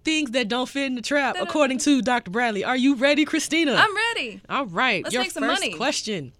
things 0.04 0.30
that 0.32 0.48
don't 0.48 0.68
fit 0.68 0.86
in 0.86 0.94
the 0.94 1.02
trap, 1.02 1.36
according 1.40 1.78
to 1.78 2.00
Dr. 2.02 2.30
Bradley. 2.30 2.64
Are 2.64 2.76
you 2.76 2.94
ready, 2.94 3.24
Christina? 3.24 3.74
I'm 3.74 3.94
ready. 3.96 4.40
All 4.48 4.66
right. 4.66 5.02
Let's 5.04 5.12
Your 5.14 5.22
make 5.22 5.32
some 5.32 5.42
first 5.44 5.60
money. 5.60 5.72
question. 5.74 6.32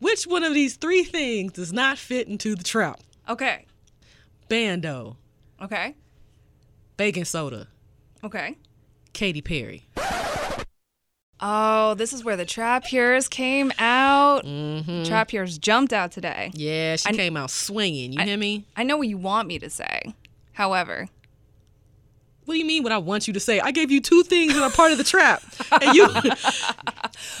Which 0.00 0.24
one 0.24 0.44
of 0.44 0.54
these 0.54 0.76
three 0.76 1.02
things 1.04 1.52
does 1.52 1.72
not 1.72 1.98
fit 1.98 2.28
into 2.28 2.54
the 2.54 2.62
trap? 2.64 3.00
Okay. 3.28 3.66
Bando, 4.48 5.16
Okay. 5.60 5.94
baking 6.96 7.24
soda, 7.26 7.66
Okay. 8.24 8.56
Katy 9.12 9.42
Perry. 9.42 9.86
Oh, 11.40 11.94
this 11.94 12.12
is 12.12 12.24
where 12.24 12.36
the 12.36 12.44
trap 12.44 12.84
pures 12.84 13.28
came 13.28 13.70
out. 13.78 14.44
Mm-hmm. 14.44 15.04
Trap 15.04 15.28
pures 15.28 15.56
jumped 15.58 15.92
out 15.92 16.10
today. 16.10 16.50
Yeah, 16.54 16.96
she 16.96 17.10
I- 17.10 17.12
came 17.12 17.36
out 17.36 17.50
swinging. 17.50 18.12
You 18.12 18.22
hear 18.22 18.36
me? 18.36 18.64
I 18.76 18.82
know 18.82 18.96
what 18.96 19.06
you 19.08 19.18
want 19.18 19.46
me 19.46 19.58
to 19.60 19.70
say. 19.70 20.14
However, 20.54 21.08
What 22.48 22.54
do 22.54 22.60
you 22.60 22.64
mean? 22.64 22.82
What 22.82 22.92
I 22.92 22.98
want 22.98 23.26
you 23.26 23.34
to 23.34 23.40
say? 23.40 23.60
I 23.60 23.72
gave 23.72 23.90
you 23.90 24.00
two 24.00 24.22
things 24.22 24.54
that 24.54 24.62
are 24.62 24.70
part 24.70 24.90
of 24.90 24.96
the 24.96 25.04
trap, 25.04 25.42
and 25.82 25.94
you, 25.94 26.08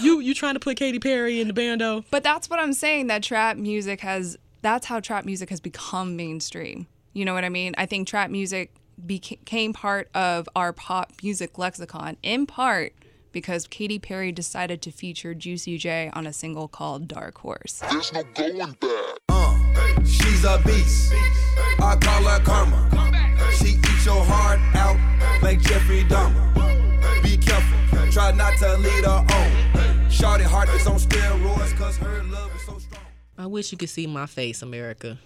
you, 0.02 0.20
you 0.20 0.34
trying 0.34 0.52
to 0.52 0.60
put 0.60 0.76
Katy 0.76 0.98
Perry 0.98 1.40
in 1.40 1.48
the 1.48 1.54
bando? 1.54 2.04
but 2.10 2.22
that's 2.22 2.50
what 2.50 2.60
I'm 2.60 2.74
saying 2.74 3.06
that 3.06 3.22
trap 3.22 3.56
music 3.56 4.02
has 4.02 4.36
that's 4.60 4.84
how 4.84 5.00
trap 5.00 5.24
music 5.24 5.48
has 5.48 5.60
become 5.60 6.14
mainstream. 6.14 6.88
You 7.14 7.24
know 7.24 7.32
what 7.32 7.42
I 7.42 7.48
mean? 7.48 7.74
I 7.78 7.86
think 7.86 8.06
trap 8.06 8.28
music 8.28 8.74
became 9.06 9.72
part 9.72 10.10
of 10.14 10.46
our 10.54 10.74
pop 10.74 11.10
music 11.22 11.56
lexicon 11.56 12.18
in 12.22 12.44
part 12.44 12.92
because 13.38 13.68
Katy 13.68 14.00
Perry 14.00 14.32
decided 14.32 14.82
to 14.82 14.90
feature 14.90 15.32
Juicy 15.32 15.78
J 15.78 16.10
on 16.12 16.26
a 16.26 16.32
single 16.32 16.66
called 16.66 17.06
Dark 17.06 17.38
Horse. 17.38 17.80
There's 17.88 18.12
no 18.12 18.24
going 18.34 18.58
back. 18.58 19.18
Uh, 19.28 20.02
she's 20.02 20.44
a 20.44 20.60
beast. 20.66 21.12
I 21.78 21.96
call 22.00 22.24
her 22.24 22.40
karma. 22.40 22.90
She 23.52 23.74
eats 23.74 24.04
your 24.04 24.24
heart 24.24 24.58
out 24.74 24.98
like 25.40 25.60
Jeffrey 25.60 26.02
Dahmer. 26.02 26.52
Be 27.22 27.36
careful, 27.36 28.10
try 28.10 28.32
not 28.32 28.58
to 28.58 28.76
lead 28.78 29.04
her 29.04 29.24
on. 29.32 30.10
Shorty 30.10 30.42
heart 30.42 30.68
is 30.70 30.84
on 30.88 30.98
steroids, 30.98 31.76
cause 31.76 31.96
her 31.98 32.24
love 32.24 32.52
is 32.56 32.62
so 32.62 32.76
strong. 32.78 33.04
I 33.38 33.46
wish 33.46 33.70
you 33.70 33.78
could 33.78 33.88
see 33.88 34.08
my 34.08 34.26
face, 34.26 34.62
America. 34.62 35.16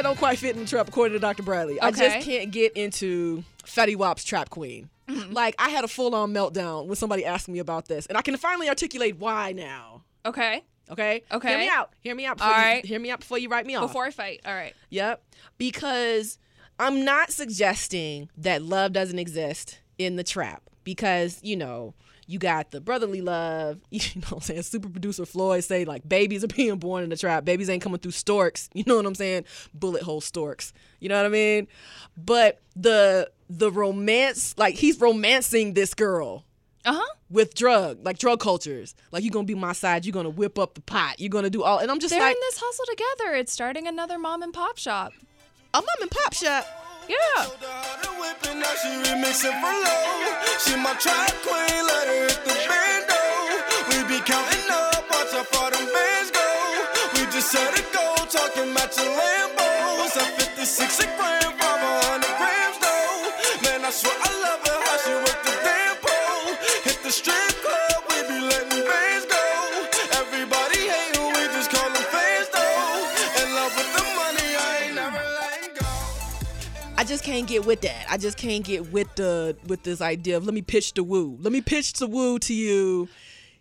That 0.00 0.08
don't 0.08 0.18
quite 0.18 0.38
fit 0.38 0.56
in 0.56 0.62
the 0.62 0.68
trap, 0.68 0.88
according 0.88 1.12
to 1.12 1.18
Dr. 1.18 1.42
Bradley. 1.42 1.78
I 1.78 1.90
just 1.90 2.24
can't 2.24 2.50
get 2.50 2.72
into 2.72 3.44
Fetty 3.64 3.96
Wap's 3.96 4.24
Trap 4.24 4.48
Queen. 4.48 4.88
Mm-hmm. 5.08 5.32
Like, 5.32 5.54
I 5.58 5.68
had 5.68 5.84
a 5.84 5.88
full 5.88 6.14
on 6.14 6.32
meltdown 6.32 6.86
when 6.86 6.96
somebody 6.96 7.24
asked 7.24 7.48
me 7.48 7.58
about 7.58 7.86
this, 7.86 8.06
and 8.06 8.16
I 8.16 8.22
can 8.22 8.36
finally 8.38 8.68
articulate 8.68 9.18
why 9.18 9.52
now. 9.52 10.02
Okay. 10.24 10.62
Okay? 10.90 11.22
Okay. 11.30 11.48
Hear 11.48 11.58
me 11.58 11.68
out. 11.68 11.92
Hear 12.00 12.14
me 12.14 12.26
out 12.26 12.38
before 12.38 12.52
All 12.52 12.58
you, 12.58 12.64
right. 12.64 12.84
hear 12.84 12.98
me 12.98 13.10
out 13.10 13.20
before 13.20 13.38
you 13.38 13.48
write 13.48 13.66
me 13.66 13.74
off. 13.74 13.88
Before 13.88 14.04
I 14.06 14.10
fight. 14.10 14.40
All 14.46 14.54
right. 14.54 14.74
Yep. 14.88 15.22
Because 15.58 16.38
I'm 16.78 17.04
not 17.04 17.30
suggesting 17.30 18.30
that 18.38 18.62
love 18.62 18.92
doesn't 18.92 19.18
exist 19.18 19.80
in 19.98 20.16
the 20.16 20.24
trap 20.24 20.62
because, 20.82 21.38
you 21.42 21.56
know, 21.56 21.94
you 22.30 22.38
got 22.38 22.70
the 22.70 22.80
brotherly 22.80 23.20
love, 23.20 23.80
you 23.90 24.00
know 24.16 24.20
what 24.28 24.32
I'm 24.32 24.40
saying? 24.40 24.62
Super 24.62 24.88
producer 24.88 25.26
Floyd 25.26 25.64
say 25.64 25.84
like 25.84 26.08
babies 26.08 26.44
are 26.44 26.48
being 26.48 26.76
born 26.78 27.02
in 27.02 27.10
the 27.10 27.16
trap. 27.16 27.44
Babies 27.44 27.68
ain't 27.68 27.82
coming 27.82 27.98
through 27.98 28.12
storks. 28.12 28.68
You 28.74 28.84
know 28.86 28.96
what 28.96 29.06
I'm 29.06 29.14
saying? 29.14 29.44
Bullet 29.74 30.02
hole 30.02 30.20
storks. 30.20 30.72
You 31.00 31.08
know 31.08 31.16
what 31.16 31.26
I 31.26 31.30
mean? 31.30 31.66
But 32.16 32.60
the 32.76 33.30
the 33.48 33.70
romance, 33.72 34.54
like 34.56 34.76
he's 34.76 35.00
romancing 35.00 35.74
this 35.74 35.92
girl 35.94 36.44
Uh-huh. 36.84 37.02
with 37.28 37.54
drug, 37.54 37.98
like 38.04 38.18
drug 38.18 38.38
cultures. 38.40 38.94
Like 39.12 39.24
you're 39.24 39.32
gonna 39.32 39.44
be 39.44 39.54
my 39.56 39.72
side, 39.72 40.06
you're 40.06 40.12
gonna 40.12 40.30
whip 40.30 40.58
up 40.58 40.74
the 40.74 40.80
pot, 40.82 41.18
you're 41.18 41.28
gonna 41.30 41.50
do 41.50 41.62
all 41.64 41.78
and 41.78 41.90
I'm 41.90 41.98
just 42.00 42.12
They're 42.14 42.20
like 42.22 42.36
in 42.36 42.40
this 42.48 42.58
hustle 42.62 42.84
together. 42.86 43.34
It's 43.36 43.52
starting 43.52 43.86
another 43.88 44.18
mom 44.18 44.42
and 44.42 44.52
pop 44.54 44.78
shop. 44.78 45.12
a 45.74 45.78
mom 45.78 45.84
and 46.00 46.10
pop 46.10 46.32
shop. 46.32 46.64
Yeah. 47.10 47.42
She 50.62 50.76
my 50.76 50.94
trap 50.94 51.34
queen, 51.42 51.82
let 51.90 52.06
her 52.06 52.28
hit 52.28 52.40
the 52.46 52.54
bando. 52.70 53.18
We 53.90 53.96
be 54.06 54.22
counting 54.22 54.70
up, 54.70 55.02
watch 55.10 55.32
bands 55.34 56.30
go. 56.30 56.46
We 57.14 57.26
just 57.32 57.50
set 57.50 57.74
a 57.74 57.82
goal, 57.90 58.14
talking 58.30 58.70
about 58.70 58.94
your 58.96 59.10
Lambos. 59.10 60.14
A 60.14 60.24
56 60.38 61.00
a 61.00 61.06
gram, 61.16 61.50
500 61.58 62.38
grams 62.38 62.78
though. 62.78 63.70
Man, 63.70 63.84
I 63.84 63.90
swear 63.90 64.14
I 64.22 64.29
I 77.00 77.04
just 77.04 77.24
can't 77.24 77.46
get 77.46 77.64
with 77.64 77.80
that. 77.80 78.04
I 78.10 78.18
just 78.18 78.36
can't 78.36 78.62
get 78.62 78.92
with 78.92 79.14
the 79.14 79.56
with 79.66 79.84
this 79.84 80.02
idea 80.02 80.36
of 80.36 80.44
let 80.44 80.52
me 80.52 80.60
pitch 80.60 80.92
the 80.92 81.02
woo. 81.02 81.38
Let 81.40 81.50
me 81.50 81.62
pitch 81.62 81.94
the 81.94 82.06
woo 82.06 82.38
to 82.40 82.52
you 82.52 83.08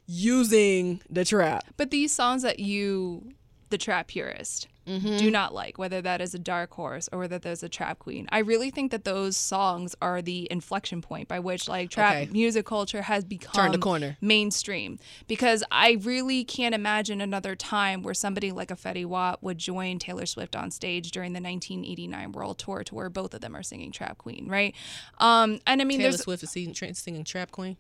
using 0.08 1.00
the 1.10 1.24
trap. 1.24 1.64
But 1.78 1.90
these 1.90 2.12
songs 2.12 2.42
that 2.42 2.60
you, 2.60 3.32
the 3.70 3.78
trap 3.78 4.08
purist, 4.08 4.68
do 4.86 5.30
not 5.30 5.54
like, 5.54 5.78
whether 5.78 6.02
that 6.02 6.20
is 6.20 6.34
a 6.34 6.40
dark 6.40 6.74
horse 6.74 7.08
or 7.12 7.20
whether 7.20 7.38
there's 7.38 7.62
a 7.62 7.70
trap 7.70 8.00
queen, 8.00 8.28
I 8.32 8.40
really 8.40 8.72
think 8.72 8.90
that 8.92 9.04
those 9.04 9.38
songs 9.38 9.96
are 10.02 10.20
the 10.20 10.48
inflection 10.50 11.02
point 11.04 11.28
by 11.28 11.40
which 11.40 11.68
like 11.70 11.92
trap 11.92 12.16
Okay. 12.16 12.30
music 12.32 12.66
culture 12.66 13.04
has 13.04 13.24
become 13.24 13.80
corner. 13.80 14.18
mainstream. 14.20 14.98
Because 15.28 15.64
I 15.70 16.00
really 16.02 16.44
can't 16.44 16.74
imagine 16.74 17.22
another 17.22 17.56
time 17.56 18.02
where 18.02 18.16
somebody 18.16 18.52
like 18.52 18.72
a 18.72 18.76
Fetty 18.76 19.06
Wap 19.06 19.44
would 19.44 19.60
join 19.60 20.00
Taylor 20.00 20.26
Swift 20.26 20.56
on 20.56 20.72
stage 20.72 21.12
during 21.12 21.34
the 21.34 21.42
1989 21.42 22.32
World 22.32 22.58
Tour, 22.58 22.84
to 22.86 22.96
where 22.96 23.10
both 23.10 23.36
of 23.36 23.42
them 23.42 23.56
are 23.56 23.62
singing 23.64 23.92
Trap 23.92 24.18
Queen, 24.18 24.48
right? 24.48 24.74
Um, 25.20 25.60
and 25.68 25.82
I 25.82 25.86
mean, 25.86 26.00
Taylor 26.00 26.18
Swift 26.18 26.42
is 26.42 26.50
singing, 26.52 26.74
singing 26.96 27.24
Trap 27.24 27.52
Queen. 27.52 27.78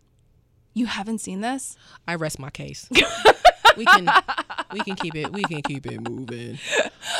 you 0.76 0.86
haven't 0.86 1.18
seen 1.20 1.42
this. 1.42 1.76
I 2.08 2.14
rest 2.16 2.38
my 2.38 2.52
case. 2.52 2.88
we 3.78 3.86
can 3.86 4.10
we 4.74 4.80
can 4.82 4.96
keep 4.96 5.16
it 5.16 5.32
we 5.32 5.44
can 5.44 5.62
keep 5.62 5.86
it 5.86 6.02
moving. 6.02 6.58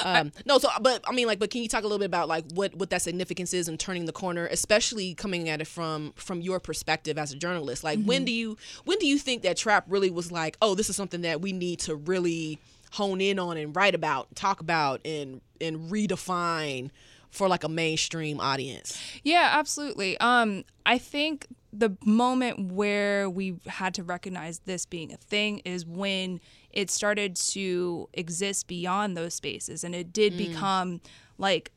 Um, 0.04 0.32
no, 0.46 0.58
so 0.58 0.70
but 0.82 1.04
I 1.08 1.14
mean 1.14 1.28
like, 1.28 1.40
but 1.40 1.50
can 1.50 1.62
you 1.62 1.70
talk 1.70 1.84
a 1.84 1.88
little 1.88 2.00
bit 2.00 2.06
about 2.06 2.28
like 2.28 2.46
what 2.54 2.76
what 2.76 2.90
that 2.92 3.02
significance 3.02 3.54
is 3.54 3.68
in 3.68 3.78
turning 3.78 4.06
the 4.06 4.12
corner, 4.12 4.48
especially 4.48 5.14
coming 5.14 5.50
at 5.50 5.62
it 5.62 5.68
from 5.68 6.14
from 6.16 6.42
your 6.42 6.60
perspective 6.60 7.18
as 7.18 7.32
a 7.32 7.36
journalist? 7.36 7.84
Like, 7.84 8.04
when 8.04 8.26
do 8.26 8.32
you 8.32 8.58
when 8.86 9.00
do 9.00 9.08
you 9.08 9.18
think 9.18 9.44
that 9.44 9.58
trap 9.58 9.86
really 9.88 10.10
was 10.10 10.32
like, 10.32 10.58
oh, 10.62 10.76
this 10.76 10.90
is 10.90 10.96
something 10.96 11.22
that 11.22 11.42
we 11.42 11.52
need 11.52 11.80
to 11.82 11.96
really 11.96 12.60
hone 12.92 13.22
in 13.22 13.40
on 13.40 13.58
and 13.58 13.76
write 13.76 13.96
about, 13.96 14.34
talk 14.36 14.62
about, 14.62 15.02
and 15.06 15.42
and 15.62 15.92
redefine 15.92 16.90
for 17.30 17.48
like 17.48 17.64
a 17.64 17.70
mainstream 17.70 18.40
audience? 18.40 19.00
Yeah, 19.24 19.50
absolutely. 19.54 20.18
Um, 20.20 20.66
I 20.86 20.98
think 20.98 21.48
the 21.72 21.96
moment 22.04 22.72
where 22.72 23.30
we 23.30 23.60
had 23.68 23.94
to 23.96 24.04
recognize 24.04 24.60
this 24.60 24.86
being 24.86 25.14
a 25.14 25.18
thing 25.18 25.60
is 25.60 25.86
when 25.86 26.40
it 26.72 26.90
started 26.90 27.36
to 27.36 28.10
exist 28.14 28.68
beyond 28.68 29.16
those 29.16 29.34
spaces, 29.34 29.84
and 29.84 29.94
it 29.94 30.12
did 30.14 30.38
become 30.38 31.02
like 31.38 31.72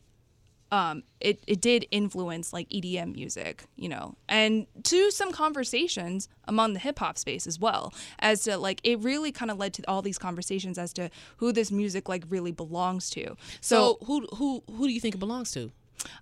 um, 0.72 1.02
it, 1.20 1.44
it 1.46 1.60
did 1.60 1.86
influence 1.90 2.54
like 2.54 2.66
EDM 2.70 3.14
music, 3.14 3.64
you 3.76 3.90
know, 3.90 4.16
and 4.26 4.66
to 4.84 5.10
some 5.10 5.30
conversations 5.30 6.30
among 6.48 6.72
the 6.72 6.78
hip 6.78 6.98
hop 6.98 7.18
space 7.18 7.46
as 7.46 7.60
well, 7.60 7.92
as 8.20 8.44
to 8.44 8.56
like 8.56 8.80
it 8.82 8.98
really 9.00 9.32
kind 9.32 9.50
of 9.50 9.58
led 9.58 9.74
to 9.74 9.82
all 9.86 10.00
these 10.00 10.16
conversations 10.16 10.78
as 10.78 10.94
to 10.94 11.10
who 11.36 11.52
this 11.52 11.70
music 11.70 12.08
like 12.08 12.24
really 12.30 12.52
belongs 12.52 13.10
to. 13.10 13.36
So, 13.60 13.98
who 14.06 14.26
who 14.36 14.62
who 14.66 14.86
do 14.86 14.92
you 14.94 15.00
think 15.00 15.14
it 15.14 15.18
belongs 15.18 15.52
to? 15.52 15.70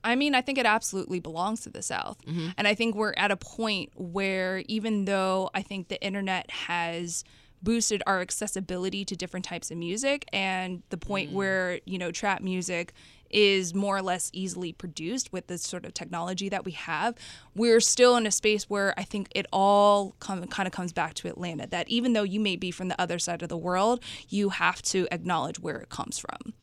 I 0.05 0.15
mean, 0.15 0.35
I 0.35 0.43
think 0.43 0.59
it 0.59 0.67
absolutely 0.67 1.21
belongs 1.21 1.61
to 1.62 1.71
the 1.71 1.83
South. 1.83 2.19
Mm-hmm. 2.27 2.49
And 2.57 2.69
I 2.69 2.75
think 2.75 2.95
we're 2.95 3.15
at 3.17 3.31
a 3.31 3.37
point 3.37 3.91
where 3.95 4.62
even 4.67 5.05
though 5.05 5.50
I 5.55 5.62
think 5.62 5.89
the 5.89 6.03
internet 6.03 6.50
has 6.50 7.25
boosted 7.62 8.03
our 8.07 8.21
accessibility 8.21 9.05
to 9.05 9.17
different 9.17 9.45
types 9.45 9.71
of 9.71 9.77
music 9.77 10.25
and 10.33 10.83
the 10.89 10.97
point 10.97 11.31
mm. 11.31 11.35
where, 11.35 11.81
you 11.85 11.99
know, 11.99 12.11
trap 12.11 12.41
music 12.41 12.95
is 13.31 13.75
more 13.75 13.97
or 13.97 14.03
less 14.03 14.31
easily 14.33 14.73
produced 14.73 15.33
with 15.33 15.47
this 15.47 15.62
sort 15.62 15.85
of 15.85 15.95
technology 15.95 16.49
that 16.49 16.65
we 16.65 16.73
have, 16.73 17.15
we're 17.55 17.81
still 17.81 18.17
in 18.17 18.27
a 18.27 18.31
space 18.31 18.65
where 18.65 18.93
I 18.99 19.05
think 19.05 19.29
it 19.35 19.47
all 19.53 20.17
come, 20.19 20.45
kind 20.49 20.67
of 20.67 20.73
comes 20.73 20.93
back 20.93 21.15
to 21.15 21.29
Atlanta. 21.29 21.67
That 21.67 21.89
even 21.89 22.12
though 22.12 22.25
you 22.25 22.41
may 22.41 22.57
be 22.57 22.71
from 22.71 22.89
the 22.89 23.00
other 23.00 23.19
side 23.19 23.43
of 23.43 23.49
the 23.49 23.57
world, 23.57 24.03
you 24.29 24.49
have 24.49 24.83
to 24.83 25.07
acknowledge 25.12 25.61
where 25.61 25.77
it 25.77 25.91
comes 25.91 26.19
from. 26.19 26.55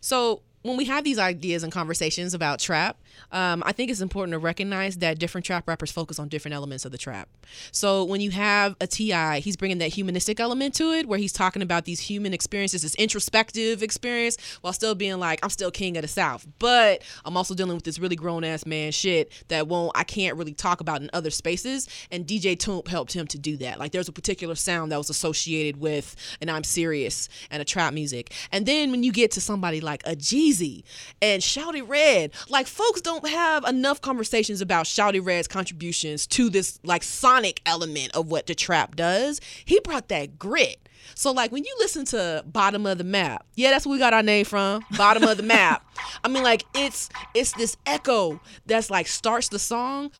So 0.00 0.42
when 0.62 0.76
we 0.76 0.84
have 0.86 1.04
these 1.04 1.18
ideas 1.18 1.62
and 1.62 1.72
conversations 1.72 2.34
about 2.34 2.60
trap, 2.60 2.96
um, 3.32 3.62
I 3.66 3.72
think 3.72 3.90
it's 3.90 4.00
important 4.00 4.32
to 4.32 4.38
recognize 4.38 4.98
that 4.98 5.18
different 5.18 5.44
trap 5.44 5.68
rappers 5.68 5.92
focus 5.92 6.18
on 6.18 6.28
different 6.28 6.54
elements 6.54 6.84
of 6.84 6.92
the 6.92 6.98
trap. 6.98 7.28
So 7.72 8.04
when 8.04 8.20
you 8.20 8.30
have 8.30 8.76
a 8.80 8.86
T.I., 8.86 9.40
he's 9.40 9.56
bringing 9.56 9.78
that 9.78 9.88
humanistic 9.88 10.40
element 10.40 10.74
to 10.74 10.92
it, 10.92 11.06
where 11.06 11.18
he's 11.18 11.32
talking 11.32 11.62
about 11.62 11.84
these 11.84 12.00
human 12.00 12.32
experiences, 12.32 12.82
this 12.82 12.94
introspective 12.96 13.82
experience, 13.82 14.36
while 14.60 14.72
still 14.72 14.94
being 14.94 15.18
like, 15.18 15.40
I'm 15.42 15.50
still 15.50 15.70
king 15.70 15.96
of 15.96 16.02
the 16.02 16.08
South, 16.08 16.46
but 16.58 17.02
I'm 17.24 17.36
also 17.36 17.54
dealing 17.54 17.74
with 17.74 17.84
this 17.84 17.98
really 17.98 18.16
grown 18.16 18.44
ass 18.44 18.66
man 18.66 18.92
shit 18.92 19.32
that 19.48 19.68
won't, 19.68 19.92
I 19.94 20.04
can't 20.04 20.36
really 20.36 20.54
talk 20.54 20.80
about 20.80 21.02
in 21.02 21.10
other 21.12 21.30
spaces. 21.30 21.88
And 22.10 22.26
DJ 22.26 22.56
Toomp 22.56 22.88
helped 22.88 23.12
him 23.12 23.26
to 23.28 23.38
do 23.38 23.56
that. 23.58 23.78
Like 23.78 23.92
there's 23.92 24.08
a 24.08 24.12
particular 24.12 24.54
sound 24.54 24.92
that 24.92 24.98
was 24.98 25.10
associated 25.10 25.80
with 25.80 26.16
an 26.40 26.48
I'm 26.48 26.64
serious 26.64 27.28
and 27.50 27.62
a 27.62 27.64
trap 27.64 27.92
music. 27.92 28.32
And 28.52 28.66
then 28.66 28.90
when 28.90 29.02
you 29.02 29.12
get 29.12 29.30
to 29.32 29.40
somebody 29.40 29.80
like 29.80 30.02
a 30.06 30.16
Jeezy 30.16 30.84
and 31.20 31.42
Shawty 31.42 31.86
Redd, 31.86 32.32
like 32.48 32.66
folks 32.66 32.97
don't 33.04 33.26
have 33.28 33.64
enough 33.64 34.00
conversations 34.00 34.60
about 34.60 34.86
Shawty 34.86 35.24
Redd's 35.24 35.48
contributions 35.48 36.26
to 36.28 36.50
this 36.50 36.78
like 36.84 37.02
sonic 37.02 37.60
element 37.66 38.14
of 38.14 38.30
what 38.30 38.46
the 38.46 38.54
trap 38.54 38.96
does. 38.96 39.40
He 39.64 39.80
brought 39.80 40.08
that 40.08 40.38
grit. 40.38 40.88
So 41.14 41.32
like 41.32 41.52
when 41.52 41.64
you 41.64 41.74
listen 41.78 42.04
to 42.06 42.44
Bottom 42.46 42.86
of 42.86 42.98
the 42.98 43.04
Map, 43.04 43.46
yeah, 43.54 43.70
that's 43.70 43.86
where 43.86 43.92
we 43.92 43.98
got 43.98 44.14
our 44.14 44.22
name 44.22 44.44
from. 44.44 44.84
Bottom 44.96 45.24
of 45.24 45.36
the 45.36 45.42
Map. 45.44 45.84
I 46.24 46.28
mean 46.28 46.42
like 46.42 46.64
it's 46.74 47.08
it's 47.34 47.52
this 47.52 47.76
echo 47.86 48.40
that's 48.66 48.90
like 48.90 49.06
starts 49.06 49.48
the 49.48 49.58
song. 49.58 50.10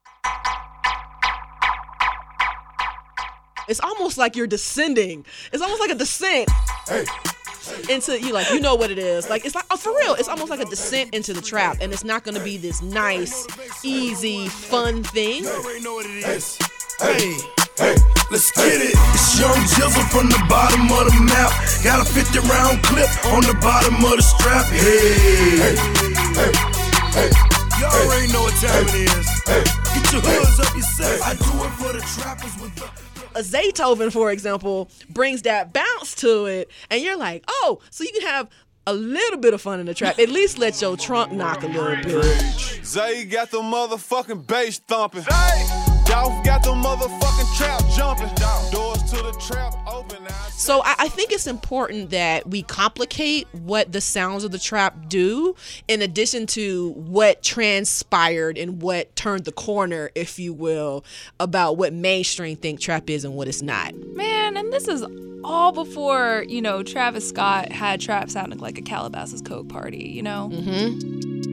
It's 3.68 3.80
almost 3.80 4.16
like 4.16 4.34
you're 4.34 4.46
descending. 4.46 5.26
It's 5.52 5.62
almost 5.62 5.80
like 5.80 5.90
a 5.90 5.94
descent 5.94 6.48
into 7.90 8.20
you 8.20 8.32
like 8.32 8.48
you 8.50 8.60
know 8.60 8.74
what 8.74 8.90
it 8.90 8.98
is 8.98 9.28
like 9.28 9.44
it's 9.44 9.54
like 9.54 9.64
oh, 9.70 9.76
for 9.76 9.94
real 9.96 10.14
it's 10.14 10.28
almost 10.28 10.50
like 10.50 10.60
a 10.60 10.64
descent 10.64 11.14
into 11.14 11.32
the 11.32 11.40
trap 11.40 11.76
and 11.80 11.92
it's 11.92 12.04
not 12.04 12.24
going 12.24 12.36
to 12.36 12.42
be 12.44 12.56
this 12.56 12.82
nice 12.82 13.46
easy 13.84 14.48
fun 14.48 15.02
thing 15.02 15.44
You 15.44 15.50
already 15.50 15.82
know 15.82 15.94
what 15.94 16.06
it 16.06 16.24
is. 16.26 16.58
Hey, 17.00 17.38
hey, 17.78 17.94
let's 18.30 18.50
get 18.52 18.82
it. 18.82 18.94
It's 19.14 19.38
Young 19.38 19.54
Jizzle 19.70 20.02
from 20.10 20.28
the 20.28 20.42
bottom 20.48 20.82
of 20.90 21.06
the 21.06 21.14
map. 21.30 21.54
Got 21.84 22.02
a 22.02 22.04
50 22.04 22.40
round 22.50 22.82
clip 22.82 23.08
on 23.30 23.42
the 23.46 23.54
bottom 23.62 23.94
of 24.02 24.16
the 24.18 24.22
strap. 24.22 24.66
Hey, 24.66 25.62
hey, 25.62 26.52
hey, 27.14 27.30
You 27.78 27.86
already 27.86 28.32
know 28.32 28.42
what 28.42 28.54
time 28.58 28.82
it 28.90 29.06
is. 29.14 29.28
Get 29.46 30.12
your 30.12 30.22
hoods 30.26 30.58
up 30.58 30.74
yourself. 30.74 31.22
I 31.22 31.34
do 31.34 31.54
it 31.64 31.72
for 31.78 31.92
the 31.92 32.02
trappers 32.18 32.54
with 32.60 32.74
the. 32.74 32.97
A 33.38 33.42
Zaytoven, 33.42 34.12
for 34.12 34.32
example, 34.32 34.90
brings 35.08 35.42
that 35.42 35.72
bounce 35.72 36.14
to 36.16 36.46
it, 36.46 36.70
and 36.90 37.00
you're 37.00 37.16
like, 37.16 37.44
oh, 37.48 37.78
so 37.90 38.02
you 38.02 38.10
can 38.12 38.22
have 38.22 38.48
a 38.86 38.92
little 38.92 39.38
bit 39.38 39.54
of 39.54 39.62
fun 39.62 39.78
in 39.80 39.86
the 39.86 39.94
trap. 39.94 40.18
At 40.18 40.28
least 40.28 40.58
let 40.58 40.80
your 40.80 40.96
trunk 40.96 41.30
knock 41.32 41.62
a 41.62 41.68
little 41.68 42.02
bit. 42.02 42.84
Zay 42.84 43.24
got 43.26 43.50
the 43.50 43.60
motherfucking 43.60 44.46
bass 44.46 44.78
thumping. 44.78 45.24
Dolph 46.08 46.42
got 46.42 46.62
the 46.62 46.70
motherfucking 46.70 47.56
trap 47.58 47.82
jumping. 47.94 48.34
Doors 48.72 49.02
to 49.10 49.16
the 49.16 49.32
trap 49.46 49.74
open. 49.86 50.26
So 50.52 50.82
I, 50.82 50.94
I 51.00 51.08
think 51.08 51.32
it's 51.32 51.46
important 51.46 52.08
that 52.10 52.48
we 52.48 52.62
complicate 52.62 53.46
what 53.52 53.92
the 53.92 54.00
sounds 54.00 54.42
of 54.42 54.50
the 54.50 54.58
trap 54.58 55.08
do, 55.08 55.54
in 55.86 56.00
addition 56.00 56.46
to 56.46 56.92
what 56.92 57.42
transpired 57.42 58.56
and 58.56 58.80
what 58.80 59.14
turned 59.16 59.44
the 59.44 59.52
corner, 59.52 60.10
if 60.14 60.38
you 60.38 60.54
will, 60.54 61.04
about 61.38 61.76
what 61.76 61.92
mainstream 61.92 62.56
think 62.56 62.80
trap 62.80 63.10
is 63.10 63.24
and 63.24 63.34
what 63.34 63.46
it's 63.46 63.60
not. 63.60 63.94
Man, 63.94 64.56
and 64.56 64.72
this 64.72 64.88
is 64.88 65.04
all 65.44 65.72
before, 65.72 66.44
you 66.48 66.62
know, 66.62 66.82
Travis 66.82 67.28
Scott 67.28 67.70
had 67.70 68.00
trap 68.00 68.30
sounding 68.30 68.58
like 68.58 68.78
a 68.78 68.82
Calabasas 68.82 69.42
Coke 69.42 69.68
party, 69.68 70.08
you 70.08 70.22
know? 70.22 70.50
Mm-hmm. 70.52 71.47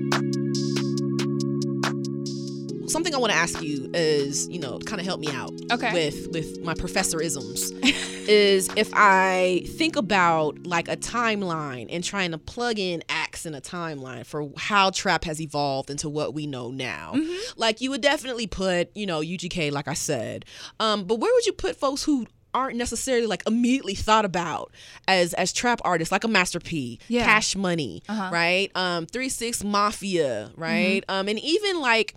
Something 2.87 3.15
I 3.15 3.17
want 3.17 3.31
to 3.33 3.37
ask 3.37 3.61
you 3.61 3.89
is, 3.93 4.47
you 4.49 4.59
know, 4.59 4.79
kind 4.79 4.99
of 4.99 5.05
help 5.05 5.19
me 5.19 5.27
out 5.31 5.51
Okay. 5.71 5.91
with 5.93 6.27
with 6.31 6.61
my 6.61 6.73
professorisms 6.73 7.71
is 8.27 8.69
if 8.75 8.89
I 8.93 9.63
think 9.77 9.95
about 9.95 10.65
like 10.65 10.87
a 10.87 10.97
timeline 10.97 11.87
and 11.89 12.03
trying 12.03 12.31
to 12.31 12.37
plug 12.37 12.79
in 12.79 13.03
acts 13.09 13.45
in 13.45 13.53
a 13.53 13.61
timeline 13.61 14.25
for 14.25 14.49
how 14.57 14.89
trap 14.91 15.23
has 15.25 15.39
evolved 15.41 15.89
into 15.89 16.09
what 16.09 16.33
we 16.33 16.47
know 16.47 16.71
now. 16.71 17.13
Mm-hmm. 17.15 17.59
Like 17.59 17.81
you 17.81 17.89
would 17.91 18.01
definitely 18.01 18.47
put, 18.47 18.89
you 18.95 19.05
know, 19.05 19.19
UGK 19.21 19.71
like 19.71 19.87
I 19.87 19.93
said. 19.93 20.45
Um 20.79 21.05
but 21.05 21.19
where 21.19 21.33
would 21.33 21.45
you 21.45 21.53
put 21.53 21.75
folks 21.75 22.03
who 22.03 22.25
aren't 22.55 22.77
necessarily 22.77 23.27
like 23.27 23.43
immediately 23.45 23.93
thought 23.95 24.25
about 24.25 24.71
as 25.07 25.33
as 25.35 25.53
trap 25.53 25.79
artists 25.83 26.11
like 26.11 26.23
a 26.23 26.27
Master 26.27 26.59
P, 26.59 26.99
Yeah. 27.07 27.21
Uh-huh. 27.21 27.29
Cash 27.33 27.55
Money, 27.55 28.01
right? 28.09 28.69
Um 28.75 29.05
3 29.05 29.29
6 29.29 29.63
Mafia, 29.63 30.51
right? 30.55 31.03
Mm-hmm. 31.07 31.11
Um 31.11 31.27
and 31.27 31.39
even 31.39 31.79
like 31.81 32.15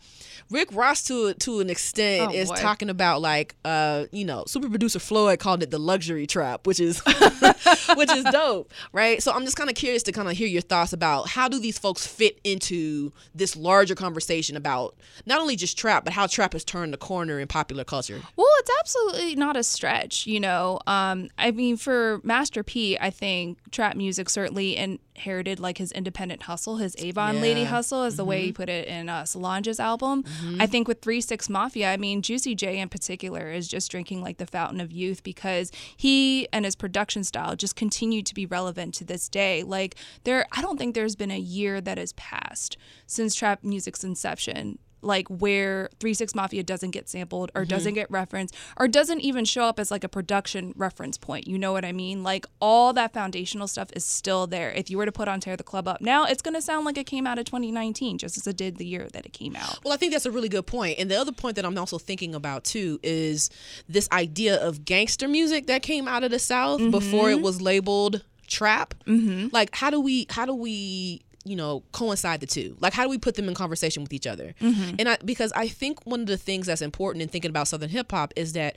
Rick 0.51 0.69
Ross 0.73 1.03
to 1.09 1.35
to 1.35 1.61
an 1.61 1.69
extent 1.69 2.31
Oh, 2.31 2.35
is 2.35 2.49
boy. 2.49 2.57
talking 2.57 2.89
about 2.89 3.21
like 3.21 3.55
uh 3.65 4.05
you 4.13 4.25
know 4.25 4.45
super 4.47 4.69
producer 4.71 4.99
Floyd 4.99 5.39
called 5.41 5.63
it 5.63 5.71
the 5.71 5.79
luxury 5.79 6.27
trap 6.27 6.67
which 6.67 6.81
is 6.81 7.01
which 7.97 8.11
is 8.11 8.25
dope 8.25 8.71
right 8.93 9.23
so 9.23 9.33
I'm 9.33 9.45
just 9.45 9.57
kind 9.57 9.69
of 9.69 9.77
curious 9.77 10.03
to 10.05 10.13
kind 10.13 10.29
of 10.29 10.37
hear 10.37 10.47
your 10.49 10.63
thoughts 10.63 10.93
about 10.95 11.29
how 11.29 11.49
do 11.49 11.59
these 11.59 11.79
folks 11.79 12.07
fit 12.07 12.39
into 12.45 13.13
this 13.35 13.57
larger 13.57 13.95
conversation 13.95 14.57
about 14.57 14.97
not 15.27 15.41
only 15.41 15.57
just 15.57 15.77
trap 15.77 16.05
but 16.05 16.13
how 16.15 16.27
trap 16.27 16.53
has 16.55 16.65
turned 16.65 16.93
the 16.93 16.99
corner 16.99 17.39
in 17.41 17.49
popular 17.49 17.85
culture 17.85 18.21
Well, 18.37 18.47
it's 18.61 18.71
absolutely 18.81 19.35
not 19.37 19.57
a 19.57 19.63
stretch, 19.63 20.27
you 20.29 20.39
know. 20.41 20.79
Um, 20.87 21.29
I 21.39 21.51
mean, 21.53 21.77
for 21.79 22.21
Master 22.23 22.63
P, 22.63 22.99
I 23.01 23.09
think 23.11 23.59
trap 23.71 23.97
music 23.97 24.29
certainly 24.29 24.77
inherited 24.77 25.59
like 25.59 25.79
his 25.79 25.91
independent 25.93 26.43
hustle, 26.43 26.77
his 26.77 26.95
Avon 26.99 27.41
Lady 27.41 27.61
Yeah. 27.61 27.67
Mm-hmm. 27.67 27.75
hustle, 27.75 28.05
is 28.05 28.17
the 28.17 28.25
way 28.27 28.43
he 28.43 28.53
put 28.53 28.69
it 28.69 28.87
in 28.87 29.09
uh, 29.09 29.25
Solange's 29.25 29.81
album. 29.81 30.25
I 30.59 30.67
think 30.67 30.87
with 30.87 31.01
Three 31.01 31.23
Six 31.23 31.49
Mafia, 31.49 31.91
I 31.91 31.97
mean, 31.97 32.21
Juicy 32.21 32.55
J 32.55 32.79
in 32.79 32.91
particular 32.91 33.51
is 33.51 33.67
just 33.69 33.91
drinking 33.91 34.21
like 34.23 34.37
the 34.37 34.47
fountain 34.47 34.81
of 34.83 34.93
youth 34.93 35.23
because 35.23 35.73
he 35.97 36.47
and 36.53 36.67
his 36.67 36.77
production 36.77 37.25
style 37.25 37.57
just 37.57 37.75
continue 37.75 38.23
to 38.23 38.35
be 38.35 38.45
relevant 38.45 38.93
to 38.97 39.05
this 39.05 39.29
day. 39.31 39.63
Like 39.63 39.95
there, 40.25 40.45
I 40.53 40.61
don't 40.61 40.77
think 40.79 40.95
there's 40.95 41.17
been 41.17 41.31
a 41.31 41.39
year 41.39 41.81
that 41.81 41.97
has 41.97 42.13
passed 42.13 42.77
since 43.07 43.35
trap 43.35 43.65
music's 43.65 44.05
inception 44.05 44.79
like 45.03 45.29
where 45.29 45.91
36 46.01 46.35
Mafia 46.35 46.63
doesn't 46.63 46.91
get 46.91 47.09
sampled 47.09 47.51
or 47.55 47.65
doesn't 47.65 47.95
get 47.95 48.11
referenced 48.11 48.55
or 48.77 48.89
doesn't 48.89 49.21
even 49.21 49.45
show 49.45 49.65
up 49.65 49.79
as 49.79 49.91
like 49.91 50.05
a 50.05 50.09
production 50.09 50.75
reference 50.77 51.17
point. 51.17 51.47
You 51.47 51.59
know 51.59 51.73
what 51.73 51.85
I 51.85 51.93
mean? 51.93 52.23
Like 52.23 52.47
all 52.61 52.93
that 52.95 53.13
foundational 53.13 53.69
stuff 53.69 53.91
is 53.95 54.05
still 54.05 54.47
there. 54.47 54.71
If 54.73 54.91
you 54.91 54.99
were 54.99 55.07
to 55.07 55.13
put 55.13 55.29
on 55.29 55.41
Tear 55.41 55.57
the 55.57 55.63
Club 55.63 55.87
Up 55.87 56.01
now, 56.01 56.25
it's 56.25 56.43
going 56.43 56.55
to 56.55 56.63
sound 56.63 56.85
like 56.85 56.99
it 56.99 57.07
came 57.07 57.27
out 57.27 57.39
of 57.39 57.45
2019 57.45 58.19
just 58.19 58.37
as 58.37 58.47
it 58.47 58.57
did 58.57 58.77
the 58.77 58.87
year 58.87 59.09
that 59.13 59.25
it 59.25 59.33
came 59.33 59.57
out. 59.57 59.79
Well, 59.85 59.95
I 59.95 59.97
think 59.97 60.13
that's 60.13 60.27
a 60.27 60.31
really 60.31 60.49
good 60.49 60.67
point. 60.67 60.99
And 60.99 61.11
the 61.11 61.17
other 61.17 61.33
point 61.33 61.57
that 61.57 61.65
I'm 61.65 61.77
also 61.79 61.99
thinking 61.99 62.35
about 62.35 62.65
too 62.65 62.99
is 63.03 63.51
this 63.89 64.09
idea 64.11 64.57
of 64.57 64.85
gangster 64.85 65.29
music 65.29 65.67
that 65.67 65.83
came 65.83 66.09
out 66.09 66.25
of 66.25 66.31
the 66.31 66.39
South 66.39 66.91
before 66.91 67.31
it 67.31 67.41
was 67.41 67.61
labeled 67.61 68.25
trap. 68.47 68.95
Mm-hmm. 69.07 69.49
Like, 69.53 69.75
how 69.75 69.91
do 69.91 70.01
we, 70.01 70.27
how 70.31 70.47
do 70.47 70.55
we, 70.55 71.23
you 71.49 71.57
know, 71.57 71.83
coincide 71.93 72.41
the 72.41 72.47
two? 72.47 72.77
Like, 72.81 72.93
how 72.93 73.05
do 73.05 73.09
we 73.11 73.19
put 73.19 73.35
them 73.37 73.49
in 73.49 73.55
conversation 73.55 74.03
with 74.03 74.13
each 74.13 74.27
other? 74.27 74.55
Mm-hmm. 74.61 74.97
And 74.99 75.09
I, 75.09 75.19
because 75.25 75.51
I 75.53 75.69
think 75.69 76.05
one 76.07 76.21
of 76.21 76.27
the 76.27 76.37
things 76.37 76.67
that's 76.67 76.83
important 76.83 77.23
in 77.23 77.29
thinking 77.29 77.49
about 77.51 77.69
Southern 77.69 77.89
hip 77.89 78.11
hop 78.13 78.33
is 78.37 78.53
that 78.53 78.77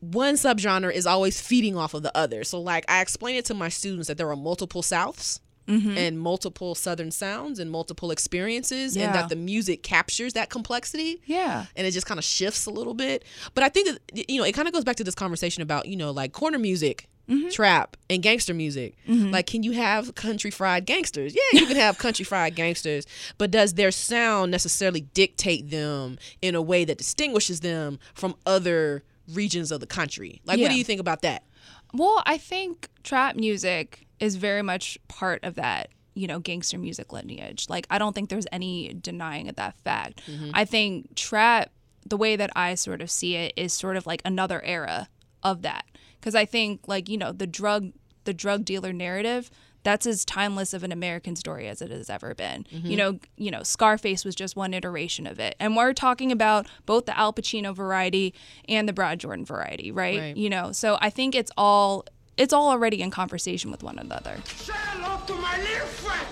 one 0.00 0.34
subgenre 0.34 0.92
is 0.92 1.06
always 1.06 1.40
feeding 1.40 1.76
off 1.76 1.92
of 1.94 2.02
the 2.02 2.16
other. 2.16 2.44
So, 2.44 2.60
like, 2.60 2.84
I 2.88 3.00
explain 3.00 3.36
it 3.36 3.44
to 3.46 3.54
my 3.54 3.68
students 3.68 4.08
that 4.08 4.16
there 4.16 4.30
are 4.30 4.36
multiple 4.36 4.82
Souths. 4.82 5.40
Mm-hmm. 5.68 5.98
And 5.98 6.18
multiple 6.18 6.74
Southern 6.74 7.10
sounds 7.10 7.58
and 7.58 7.70
multiple 7.70 8.10
experiences, 8.10 8.96
and 8.96 9.14
that 9.14 9.28
the 9.28 9.36
music 9.36 9.82
captures 9.82 10.32
that 10.32 10.48
complexity 10.48 11.20
Yeah. 11.26 11.66
and 11.76 11.86
it 11.86 11.90
just 11.90 12.06
kind 12.06 12.16
of 12.16 12.24
shifts 12.24 12.64
a 12.64 12.70
little 12.70 12.94
bit. 12.94 13.22
But 13.52 13.64
I 13.64 13.68
think 13.68 13.86
that 13.88 14.30
you 14.30 14.38
know 14.38 14.44
it 14.46 14.52
kind 14.52 14.66
of 14.66 14.72
goes 14.72 14.84
back 14.84 14.96
to 14.96 15.04
this 15.04 15.14
conversation 15.14 15.62
about 15.62 15.84
you 15.84 15.94
know 15.96 16.10
like 16.10 16.32
corner 16.32 16.58
music, 16.58 17.06
Mm-hmm. 17.28 17.50
trap, 17.50 17.98
and 18.08 18.22
gangster 18.22 18.54
music. 18.54 18.96
Mm-hmm. 19.06 19.30
Like, 19.30 19.46
can 19.46 19.62
you 19.62 19.72
have 19.72 20.14
country 20.14 20.50
fried 20.50 20.86
gangsters? 20.86 21.34
Yeah, 21.34 21.60
you 21.60 21.66
can 21.66 21.76
have 21.76 21.98
country 21.98 22.24
fried 22.24 22.54
gangsters, 22.54 23.06
but 23.36 23.50
does 23.50 23.74
their 23.74 23.90
sound 23.90 24.50
necessarily 24.50 25.02
dictate 25.02 25.68
them 25.70 26.18
in 26.40 26.54
a 26.54 26.62
way 26.62 26.86
that 26.86 26.96
distinguishes 26.96 27.60
them 27.60 27.98
from 28.14 28.34
other 28.46 29.04
regions 29.34 29.70
of 29.70 29.80
the 29.80 29.86
country? 29.86 30.40
Like, 30.46 30.58
what 30.58 30.70
do 30.70 30.78
you 30.78 30.84
think 30.84 31.00
about 31.00 31.20
that? 31.20 31.44
Well, 31.92 32.22
I 32.24 32.38
think 32.38 32.88
trap 33.02 33.36
music 33.36 34.06
is 34.20 34.36
very 34.36 34.62
much 34.62 34.98
part 35.08 35.44
of 35.44 35.54
that, 35.56 35.88
you 36.14 36.26
know, 36.26 36.38
gangster 36.38 36.78
music 36.78 37.12
lineage. 37.12 37.66
Like, 37.68 37.86
I 37.90 37.98
don't 37.98 38.14
think 38.14 38.30
there's 38.30 38.46
any 38.52 38.94
denying 38.94 39.50
of 39.50 39.56
that 39.56 39.78
fact. 39.80 40.22
Mm-hmm. 40.26 40.52
I 40.54 40.64
think 40.64 41.14
trap, 41.14 41.70
the 42.06 42.16
way 42.16 42.36
that 42.36 42.50
I 42.56 42.74
sort 42.74 43.02
of 43.02 43.10
see 43.10 43.36
it, 43.36 43.52
is 43.54 43.74
sort 43.74 43.96
of 43.96 44.06
like 44.06 44.22
another 44.24 44.62
era 44.64 45.08
of 45.42 45.62
that 45.62 45.84
because 46.20 46.34
I 46.34 46.44
think 46.44 46.86
like 46.86 47.08
you 47.08 47.16
know 47.16 47.32
the 47.32 47.46
drug 47.46 47.92
the 48.24 48.34
drug 48.34 48.64
dealer 48.64 48.92
narrative 48.92 49.50
that's 49.84 50.06
as 50.06 50.24
timeless 50.24 50.74
of 50.74 50.82
an 50.82 50.92
American 50.92 51.36
story 51.36 51.68
as 51.68 51.80
it 51.80 51.90
has 51.90 52.10
ever 52.10 52.34
been. 52.34 52.66
Mm-hmm. 52.72 52.86
You 52.86 52.96
know, 52.96 53.18
you 53.36 53.50
know, 53.50 53.62
Scarface 53.62 54.24
was 54.24 54.34
just 54.34 54.56
one 54.56 54.74
iteration 54.74 55.26
of 55.26 55.38
it. 55.38 55.54
And 55.58 55.76
we're 55.76 55.94
talking 55.94 56.32
about 56.32 56.66
both 56.84 57.06
the 57.06 57.16
Al 57.16 57.32
Pacino 57.32 57.74
variety 57.74 58.34
and 58.68 58.88
the 58.88 58.92
Brad 58.92 59.20
Jordan 59.20 59.44
variety, 59.44 59.90
right? 59.90 60.18
right. 60.18 60.36
You 60.36 60.50
know, 60.50 60.72
so 60.72 60.98
I 61.00 61.10
think 61.10 61.34
it's 61.34 61.50
all 61.56 62.04
it's 62.36 62.52
all 62.52 62.68
already 62.68 63.00
in 63.00 63.10
conversation 63.10 63.70
with 63.70 63.82
one 63.82 63.98
another. 63.98 64.38
Say 64.44 64.72
hello 64.74 65.24
to 65.26 65.34
my 65.34 65.56
little 65.58 65.86
friend. 65.86 66.26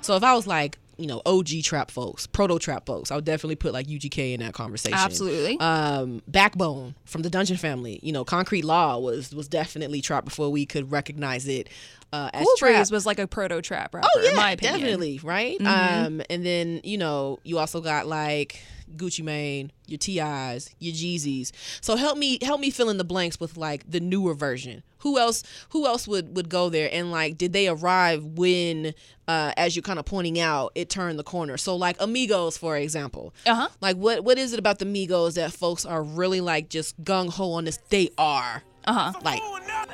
So 0.00 0.16
if 0.16 0.22
I 0.22 0.34
was 0.34 0.46
like, 0.46 0.78
you 0.96 1.06
know, 1.06 1.22
OG 1.26 1.48
trap 1.62 1.90
folks, 1.90 2.26
proto 2.26 2.58
trap 2.58 2.86
folks, 2.86 3.10
I 3.10 3.16
would 3.16 3.24
definitely 3.24 3.56
put 3.56 3.72
like 3.72 3.86
UGK 3.86 4.34
in 4.34 4.40
that 4.40 4.54
conversation. 4.54 4.98
Absolutely. 4.98 5.58
Um, 5.60 6.22
Backbone 6.28 6.94
from 7.04 7.22
the 7.22 7.30
Dungeon 7.30 7.56
Family, 7.56 8.00
you 8.02 8.12
know, 8.12 8.24
Concrete 8.24 8.64
Law 8.64 8.98
was 8.98 9.34
was 9.34 9.48
definitely 9.48 10.00
trap 10.00 10.24
before 10.24 10.50
we 10.50 10.66
could 10.66 10.90
recognize 10.90 11.46
it 11.48 11.68
uh, 12.14 12.30
as 12.32 12.44
Cool 12.44 12.54
trap. 12.58 12.74
Breeze 12.76 12.90
was 12.90 13.06
like 13.06 13.18
a 13.18 13.26
proto 13.26 13.60
trap 13.62 13.94
rapper, 13.94 14.08
Oh 14.14 14.20
yeah, 14.22 14.30
in 14.30 14.36
my 14.36 14.50
opinion. 14.52 14.80
definitely, 14.80 15.20
right? 15.22 15.58
Mhm. 15.58 15.66
Um, 16.06 16.22
and 16.30 16.44
then 16.46 16.80
you 16.84 16.98
know 16.98 17.38
you 17.42 17.58
also 17.58 17.80
got 17.80 18.06
like 18.06 18.60
Gucci 18.96 19.24
Mane, 19.24 19.72
your 19.86 19.98
T.I.'s, 19.98 20.70
your 20.78 20.94
Jeezys. 20.94 21.50
So 21.80 21.96
help 21.96 22.16
me 22.18 22.38
help 22.42 22.60
me 22.60 22.70
fill 22.70 22.90
in 22.90 22.98
the 22.98 23.04
blanks 23.04 23.40
with 23.40 23.56
like 23.56 23.90
the 23.90 23.98
newer 24.00 24.34
version. 24.34 24.82
Who 24.98 25.18
else? 25.18 25.42
Who 25.70 25.86
else 25.86 26.06
would 26.08 26.36
would 26.36 26.48
go 26.48 26.68
there? 26.70 26.88
And 26.92 27.10
like, 27.10 27.36
did 27.36 27.52
they 27.52 27.68
arrive 27.68 28.24
when, 28.24 28.94
uh, 29.28 29.52
as 29.56 29.74
you're 29.76 29.82
kind 29.82 29.98
of 29.98 30.06
pointing 30.06 30.38
out, 30.40 30.72
it 30.74 30.88
turned 30.88 31.18
the 31.18 31.24
corner? 31.24 31.56
So 31.58 31.76
like 31.76 32.00
a 32.00 32.06
Migos, 32.06 32.58
for 32.58 32.76
example. 32.76 33.34
Uh 33.46 33.54
huh. 33.54 33.68
Like 33.80 33.96
what 33.96 34.22
what 34.24 34.38
is 34.38 34.52
it 34.52 34.58
about 34.58 34.78
the 34.78 34.86
Migos 34.86 35.34
that 35.34 35.52
folks 35.52 35.84
are 35.84 36.02
really 36.02 36.40
like 36.40 36.68
just 36.70 37.02
gung 37.02 37.28
ho 37.30 37.52
on 37.52 37.64
this? 37.64 37.78
They 37.90 38.10
are 38.16 38.62
Uh 38.86 38.92
huh. 38.92 39.12
like 39.22 39.42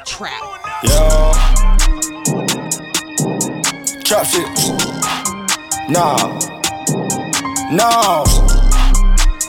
trap. 0.05 0.43
Yo. 0.85 1.77
Trap 4.11 4.27
shit. 4.27 4.45
Nah. 5.89 6.17
No. 7.71 8.25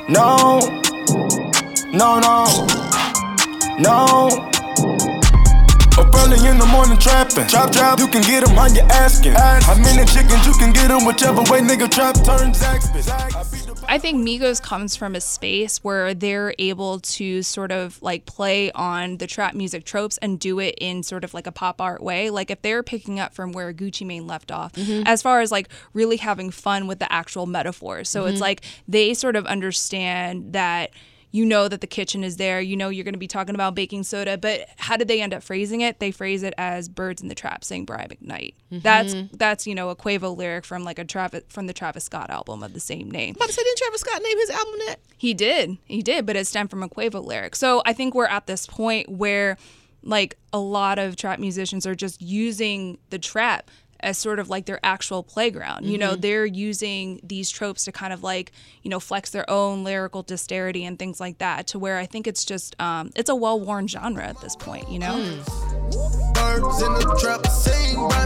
No. 0.08 0.60
No, 1.92 2.20
no. 2.20 2.68
No. 3.80 4.28
Up 5.98 6.14
early 6.14 6.48
in 6.48 6.60
the 6.60 6.68
morning 6.72 7.00
trapping. 7.00 7.48
Trap, 7.48 7.72
trap, 7.72 7.98
you 7.98 8.08
can 8.08 8.22
get 8.22 8.48
'em 8.48 8.56
how 8.56 8.68
you 8.68 8.82
asking. 8.92 9.34
How 9.34 9.74
many 9.78 10.06
chickens 10.06 10.46
you 10.46 10.54
can 10.54 10.72
get 10.72 10.92
'em 10.92 11.06
whichever 11.06 11.42
way 11.50 11.62
nigga 11.62 11.90
trap 11.90 12.14
turns 12.24 12.60
Zaxby. 12.60 13.61
I 13.92 13.98
think 13.98 14.26
Migos 14.26 14.62
comes 14.64 14.96
from 14.96 15.16
a 15.16 15.20
space 15.22 15.84
where 15.84 16.14
they're 16.14 16.56
able 16.58 17.02
to 17.02 17.44
sort 17.44 17.74
of 17.74 18.02
like 18.02 18.26
play 18.26 18.72
on 18.72 19.18
the 19.18 19.28
trap 19.28 19.54
music 19.54 19.84
tropes 19.84 20.18
and 20.20 20.40
do 20.40 20.60
it 20.60 20.76
in 20.80 21.04
sort 21.04 21.26
of 21.26 21.34
like 21.34 21.46
a 21.46 21.52
pop 21.52 21.82
art 21.82 22.02
way. 22.02 22.30
Like 22.30 22.50
if 22.50 22.62
they're 22.62 22.84
picking 22.84 23.20
up 23.20 23.34
from 23.34 23.52
where 23.52 23.74
Gucci 23.74 24.08
Mane 24.08 24.26
left 24.28 24.50
off, 24.50 24.72
Mhm. 24.76 25.04
as 25.06 25.22
far 25.22 25.42
as 25.42 25.52
like 25.52 25.68
really 25.94 26.16
having 26.16 26.52
fun 26.52 26.88
with 26.88 27.00
the 27.00 27.12
actual 27.12 27.46
metaphors. 27.46 28.08
So 28.08 28.28
it's 28.28 28.38
Mhm. 28.38 28.42
like 28.42 28.62
they 28.88 29.14
sort 29.14 29.36
of 29.36 29.46
understand 29.46 30.54
that 30.54 30.92
you 31.32 31.46
know 31.46 31.68
that 31.68 31.80
the 31.82 31.88
kitchen 31.88 32.24
is 32.24 32.38
there, 32.38 32.60
you 32.60 32.76
know 32.76 32.90
you're 32.90 33.04
going 33.06 33.14
to 33.14 33.20
be 33.20 33.28
talking 33.28 33.56
about 33.56 33.74
baking 33.74 34.04
soda, 34.04 34.38
but 34.38 34.68
how 34.78 34.98
did 34.98 35.08
they 35.08 35.22
end 35.22 35.34
up 35.34 35.42
phrasing 35.44 35.82
it? 35.82 36.00
They 36.00 36.12
phrase 36.12 36.44
it 36.44 36.54
as 36.58 36.90
birds 36.90 37.22
in 37.22 37.30
the 37.30 37.36
trap 37.36 37.64
saying 37.64 37.86
Brian 37.86 38.10
McKnight. 38.10 38.54
That's 38.72 39.14
Mhm. 39.14 39.30
that's 39.38 39.66
you 39.66 39.74
know 39.76 39.90
a 39.90 39.96
Quavo 39.96 40.36
lyric 40.36 40.66
from 40.66 40.84
like 40.84 41.00
a 41.00 41.06
Travis 41.06 41.44
from 41.50 41.68
the 41.68 41.74
Travis 41.74 42.04
Scott 42.04 42.30
album 42.30 42.64
of 42.64 42.74
the 42.74 42.80
same 42.80 43.10
name. 43.10 43.36
But 43.40 43.48
didn't 43.50 43.78
Travis 43.78 44.02
Scott 44.02 44.22
name 44.22 44.38
his 44.40 44.50
album 44.50 44.74
that? 44.88 44.98
He 45.18 45.34
did. 45.34 45.78
He 45.86 46.02
did, 46.02 46.26
but 46.26 46.36
it 46.36 46.48
stemmed 46.48 46.70
from 46.70 46.84
a 46.84 46.90
Quavo 46.90 47.24
lyric. 47.26 47.56
So 47.56 47.82
I 47.86 47.94
think 47.94 48.14
we're 48.14 48.26
at 48.26 48.48
this 48.48 48.66
point 48.66 49.10
where 49.10 49.58
like 50.04 50.38
a 50.52 50.60
lot 50.60 50.98
of 50.98 51.16
trap 51.16 51.38
musicians 51.40 51.86
are 51.86 51.94
just 51.96 52.22
using 52.22 52.98
the 53.12 53.20
trap 53.20 53.70
as 54.04 54.18
sort 54.18 54.40
of 54.40 54.50
like 54.50 54.66
their 54.66 54.80
actual 54.84 55.24
playground. 55.24 55.86
You 55.86 55.98
know, 55.98 56.14
Mhm. 56.16 56.22
they're 56.22 56.46
using 56.46 57.20
these 57.24 57.50
tropes 57.50 57.86
to 57.86 57.92
kind 57.92 58.12
of 58.14 58.24
like, 58.24 58.52
you 58.84 58.90
know, 58.90 59.00
flex 59.00 59.30
their 59.32 59.50
own 59.50 59.84
lyrical 59.84 60.24
dexterity 60.24 60.84
and 60.86 60.98
things 61.00 61.20
like 61.20 61.38
that 61.40 61.68
to 61.68 61.80
where 61.80 61.98
I 61.98 62.06
think 62.06 62.28
it's 62.28 62.44
just 62.46 62.76
um 62.80 63.12
it's 63.16 63.30
a 63.30 63.36
well-worn 63.36 63.88
genre 63.88 64.24
at 64.24 64.40
this 64.42 64.56
point, 64.56 64.90
you 64.90 65.00
know? 65.00 65.16
Birds 66.34 66.82
in 66.82 66.94
the 66.94 67.18
trap 67.22 67.46
sing 67.48 67.96
by 68.08 68.26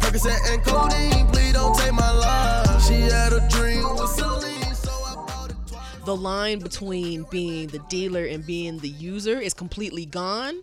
Percocet 0.00 0.52
and 0.52 0.62
codeine, 0.64 1.26
please 1.28 1.52
don't 1.52 1.76
take 1.78 1.92
my 1.92 2.10
life. 2.10 2.82
She 2.86 2.94
had 2.94 3.32
a 3.32 3.46
dream 3.48 3.82
with 3.94 4.08
Celine, 4.10 4.74
so 4.74 4.90
I 4.90 5.14
bought 5.26 5.50
it 5.50 5.56
twice. 5.68 6.04
the 6.06 6.16
line 6.16 6.60
between 6.60 7.24
being 7.30 7.68
the 7.68 7.78
dealer 7.90 8.24
and 8.24 8.44
being 8.46 8.78
the 8.78 8.88
user 8.88 9.38
is 9.38 9.52
completely 9.54 10.06
gone. 10.06 10.62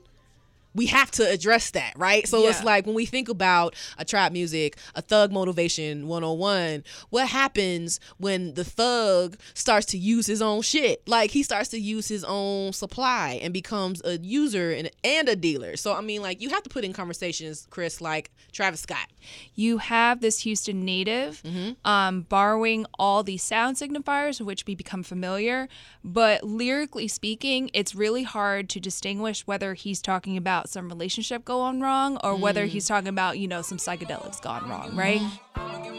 We 0.76 0.88
have 0.88 1.10
to 1.12 1.28
address 1.30 1.72
that, 1.72 1.94
right? 1.98 2.28
So 2.28 2.46
it's 2.50 2.64
like 2.66 2.86
when 2.86 2.96
we 2.96 3.06
think 3.06 3.30
about 3.30 3.76
a 3.98 4.06
trap 4.06 4.32
music, 4.32 4.78
a 4.94 5.02
thug 5.02 5.32
motivation 5.32 6.08
101, 6.08 6.84
what 7.10 7.28
happens 7.30 8.00
when 8.18 8.54
the 8.56 8.64
thug 8.66 9.38
starts 9.54 9.86
to 9.88 9.98
use 9.98 10.28
his 10.28 10.42
own 10.42 10.62
shit? 10.62 11.02
Like 11.08 11.32
he 11.32 11.44
starts 11.44 11.70
to 11.70 11.80
use 11.80 12.08
his 12.08 12.24
own 12.26 12.74
supply 12.74 13.40
and 13.42 13.54
becomes 13.54 14.02
a 14.04 14.18
user 14.18 14.72
and, 14.72 14.92
and 15.04 15.30
a 15.30 15.36
dealer. 15.36 15.78
So 15.78 15.94
I 15.96 16.02
mean 16.02 16.22
like 16.22 16.42
you 16.42 16.50
have 16.50 16.64
to 16.64 16.70
put 16.70 16.84
in 16.84 16.94
conversations, 16.94 17.66
Chris, 17.70 18.02
like 18.02 18.32
Travis 18.52 18.82
Scott. 18.82 19.08
you 19.56 19.78
have 19.80 20.22
this 20.22 20.40
Houston 20.42 20.84
native 20.86 21.42
um, 21.86 22.22
borrowing 22.22 22.86
all 23.00 23.24
these 23.24 23.44
sound 23.44 23.78
signifiers, 23.78 24.40
of 24.40 24.46
which 24.46 24.66
we 24.66 24.76
become 24.76 25.04
familiar. 25.04 25.68
But 26.04 26.44
lyrically 26.44 27.08
speaking, 27.08 27.70
it's 27.74 27.96
really 27.96 28.24
hard 28.24 28.70
to 28.70 28.80
distinguish 28.80 29.48
whether 29.48 29.74
he's 29.74 30.02
talking 30.02 30.38
about 30.38 30.65
some 30.70 30.88
relationship 30.90 31.46
going 31.46 31.80
wrong 31.82 32.18
or 32.24 32.36
whether 32.36 32.66
Mm. 32.66 32.70
he's 32.70 32.88
talking 32.88 33.08
about, 33.08 33.38
you 33.40 33.48
know, 33.48 33.62
some 33.62 33.78
psychedelics 33.78 34.42
gone 34.42 34.68
wrong, 34.70 34.96
right? 34.96 35.22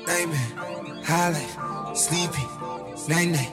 Amy, 0.09 0.37
Holly, 1.05 1.95
sleepy, 1.95 2.43
night 3.09 3.29
night, 3.29 3.53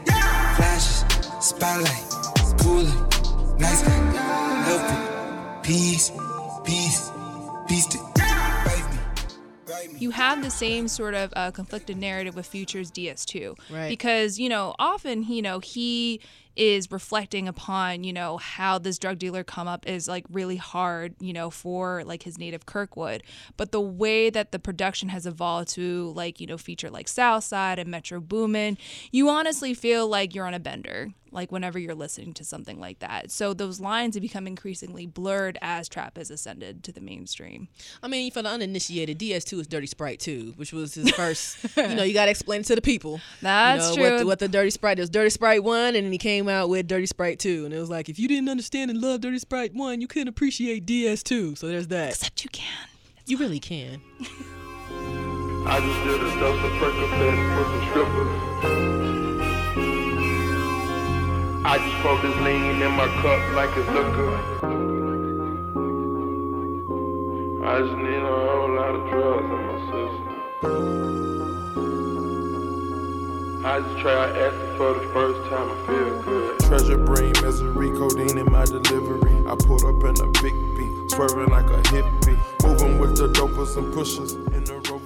flashes, 0.55 1.05
spotlight, 1.39 2.59
cooling, 2.59 3.57
nice 3.59 3.81
guy, 3.83 4.63
help 4.65 4.91
it, 4.91 5.63
peace, 5.63 6.11
peace, 6.63 7.09
beast 7.67 7.95
it, 7.95 8.01
you 9.99 10.11
have 10.11 10.41
the 10.43 10.49
same 10.49 10.87
sort 10.89 11.13
of 11.13 11.31
uh, 11.35 11.49
conflicted 11.51 11.95
narrative 11.97 12.35
with 12.35 12.45
Future's 12.45 12.91
DS2. 12.91 13.55
Right. 13.71 13.87
Because, 13.87 14.37
you 14.37 14.49
know, 14.49 14.75
often, 14.77 15.23
you 15.23 15.41
know, 15.41 15.59
he 15.59 16.19
is 16.55 16.91
reflecting 16.91 17.47
upon, 17.47 18.03
you 18.03 18.13
know, 18.13 18.37
how 18.37 18.77
this 18.77 18.97
drug 18.97 19.17
dealer 19.17 19.43
come 19.43 19.67
up 19.67 19.87
is 19.87 20.07
like 20.07 20.25
really 20.29 20.57
hard, 20.57 21.15
you 21.19 21.33
know, 21.33 21.49
for 21.49 22.03
like 22.03 22.23
his 22.23 22.37
native 22.37 22.65
Kirkwood. 22.65 23.23
But 23.57 23.71
the 23.71 23.81
way 23.81 24.29
that 24.29 24.51
the 24.51 24.59
production 24.59 25.09
has 25.09 25.25
evolved 25.25 25.69
to 25.69 26.11
like, 26.15 26.39
you 26.39 26.47
know, 26.47 26.57
feature 26.57 26.89
like 26.89 27.07
Southside 27.07 27.79
and 27.79 27.89
Metro 27.89 28.19
Boomin, 28.19 28.77
you 29.11 29.29
honestly 29.29 29.73
feel 29.73 30.07
like 30.07 30.35
you're 30.35 30.47
on 30.47 30.53
a 30.53 30.59
bender. 30.59 31.09
Like 31.33 31.51
whenever 31.51 31.79
you're 31.79 31.95
listening 31.95 32.33
to 32.35 32.43
something 32.45 32.79
like 32.79 32.99
that. 32.99 33.31
So 33.31 33.53
those 33.53 33.79
lines 33.79 34.15
have 34.15 34.21
become 34.21 34.45
increasingly 34.47 35.05
blurred 35.07 35.57
as 35.61 35.89
trap 35.89 36.17
has 36.17 36.29
ascended 36.29 36.83
to 36.83 36.91
the 36.91 37.01
mainstream. 37.01 37.67
I 38.01 38.07
mean, 38.07 38.31
for 38.31 38.41
the 38.43 38.49
uninitiated, 38.49 39.17
DS2 39.19 39.59
is 39.61 39.67
Dirty 39.67 39.87
Sprite 39.87 40.19
2, 40.19 40.53
which 40.57 40.71
was 40.71 40.93
his 40.93 41.09
first. 41.15 41.57
you 41.75 41.95
know, 41.95 42.03
you 42.03 42.13
got 42.13 42.25
to 42.25 42.31
explain 42.31 42.61
it 42.61 42.65
to 42.67 42.75
the 42.75 42.81
people. 42.81 43.19
That's 43.41 43.91
you 43.91 43.97
know, 43.97 44.03
What 44.03 44.09
true. 44.09 44.19
the, 44.19 44.25
what 44.27 44.39
the 44.39 44.47
Dirty 44.47 44.69
Sprite 44.69 44.99
is. 44.99 45.09
Dirty 45.09 45.31
Sprite 45.31 45.63
1, 45.63 45.95
and 45.95 46.05
then 46.05 46.11
he 46.11 46.17
came 46.17 46.47
out 46.47 46.69
with 46.69 46.87
Dirty 46.87 47.07
Sprite 47.07 47.39
2. 47.39 47.65
And 47.65 47.73
it 47.73 47.79
was 47.79 47.89
like, 47.89 48.09
if 48.09 48.19
you 48.19 48.27
didn't 48.27 48.49
understand 48.49 48.91
and 48.91 49.01
love 49.01 49.21
Dirty 49.21 49.39
Sprite 49.39 49.73
1, 49.73 50.01
you 50.01 50.07
couldn't 50.07 50.27
appreciate 50.27 50.85
DS2. 50.85 51.57
So 51.57 51.67
there's 51.67 51.87
that. 51.87 52.09
Except 52.11 52.43
you 52.43 52.49
can. 52.51 52.87
You 53.25 53.37
really 53.37 53.59
can. 53.59 54.01
I 55.65 55.79
just 55.79 56.03
did 56.03 56.21
a 56.21 56.39
dose 56.39 56.63
of 56.63 56.71
Percocet 56.73 57.55
for 57.55 57.63
some 57.63 57.89
strippers. 57.89 59.02
I 61.65 61.77
just 61.77 61.95
pour 62.03 62.21
this 62.21 62.35
lean 62.41 62.81
in 62.81 62.91
my 62.91 63.07
cup 63.21 63.39
like 63.53 63.69
it's 63.77 63.87
liquor. 63.87 64.35
I 67.63 67.79
just 67.79 67.97
need 67.97 68.21
a 68.21 68.27
whole 68.27 68.75
lot 68.75 68.95
of 68.95 69.09
drugs 69.09 69.45
in 69.45 69.61
my 69.69 69.77
system. 69.87 70.33
I 73.65 73.79
just 73.79 73.97
try 73.99 74.29
acid 74.29 74.75
for 74.77 74.93
the 74.93 75.07
first 75.13 75.49
time, 75.49 75.71
I 75.71 75.75
feel 75.87 76.21
good. 76.23 76.59
Treasure 76.59 76.97
bring 76.97 77.31
misery, 77.41 77.91
codeine 77.91 78.37
in 78.37 78.51
my 78.51 78.65
delivery. 78.65 79.47
I 79.47 79.55
pulled 79.55 79.85
up 79.85 80.03
in 80.03 80.19
a 80.21 80.27
big 80.41 80.53
beat, 80.75 81.11
swerving 81.11 81.47
like 81.47 81.69
a 81.69 81.81
hippie. 81.83 82.37
Moving 82.67 82.99
with 82.99 83.15
the 83.15 83.29
dopers 83.29 83.77
and 83.77 83.93
pushers 83.93 84.33
in 84.33 84.65
the 84.65 84.81
rover. 84.89 85.02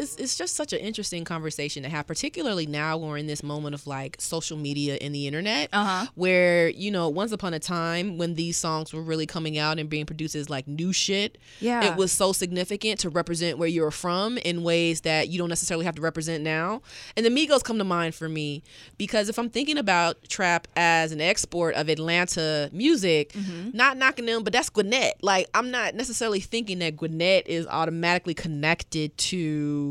Yeah, 0.00 0.06
I 0.06 0.08
mean, 0.08 0.12
it's, 0.12 0.12
it's, 0.12 0.20
it's, 0.20 0.30
it's 0.30 0.38
just 0.38 0.56
such 0.56 0.72
an 0.72 0.80
interesting 0.80 1.24
conversation 1.24 1.82
to 1.82 1.88
have, 1.88 2.06
particularly 2.06 2.66
now 2.66 2.96
when 2.96 3.10
we're 3.10 3.16
in 3.18 3.26
this 3.26 3.42
moment 3.42 3.74
of 3.74 3.86
like 3.86 4.16
social 4.20 4.56
media 4.56 4.96
and 5.00 5.14
the 5.14 5.26
internet, 5.26 5.68
Uh-huh. 5.72 6.06
where, 6.14 6.68
you 6.68 6.90
know, 6.90 7.08
once 7.08 7.32
upon 7.32 7.54
a 7.54 7.58
time 7.58 8.18
when 8.18 8.34
these 8.34 8.56
songs 8.56 8.92
were 8.92 9.02
really 9.02 9.26
coming 9.26 9.58
out 9.58 9.78
and 9.78 9.88
being 9.88 10.06
produced 10.06 10.34
as 10.34 10.48
like 10.50 10.66
new 10.68 10.92
shit, 10.92 11.38
Yeah. 11.60 11.84
it 11.92 11.96
was 11.96 12.12
so 12.12 12.32
significant 12.32 13.00
to 13.00 13.08
represent 13.10 13.58
where 13.58 13.68
you're 13.68 13.90
from 13.90 14.38
in 14.38 14.62
ways 14.62 15.02
that 15.02 15.28
you 15.28 15.38
don't 15.38 15.48
necessarily 15.48 15.84
have 15.84 15.94
to 15.96 16.02
represent 16.02 16.42
now. 16.42 16.82
And 17.16 17.24
the 17.26 17.30
Migos 17.30 17.62
come 17.64 17.78
to 17.78 17.84
mind 17.84 18.14
for 18.14 18.28
me 18.28 18.62
because 18.98 19.28
if 19.28 19.38
I'm 19.38 19.50
thinking 19.50 19.78
about 19.78 20.16
trap 20.28 20.66
as 20.76 21.12
an 21.12 21.20
export 21.20 21.74
of 21.74 21.88
Atlanta 21.88 22.68
music, 22.72 23.32
Mm-hmm. 23.32 23.70
not 23.76 23.96
knocking 23.96 24.26
them, 24.26 24.42
but 24.44 24.52
that's 24.52 24.68
Gwinnett. 24.70 25.14
Like, 25.22 25.46
I'm 25.54 25.70
not 25.70 25.94
necessarily 25.94 26.40
thinking 26.40 26.78
that 26.80 26.96
Gwinnett 26.96 27.46
is 27.48 27.66
automatically 27.66 28.34
connected 28.34 29.16
to 29.18 29.89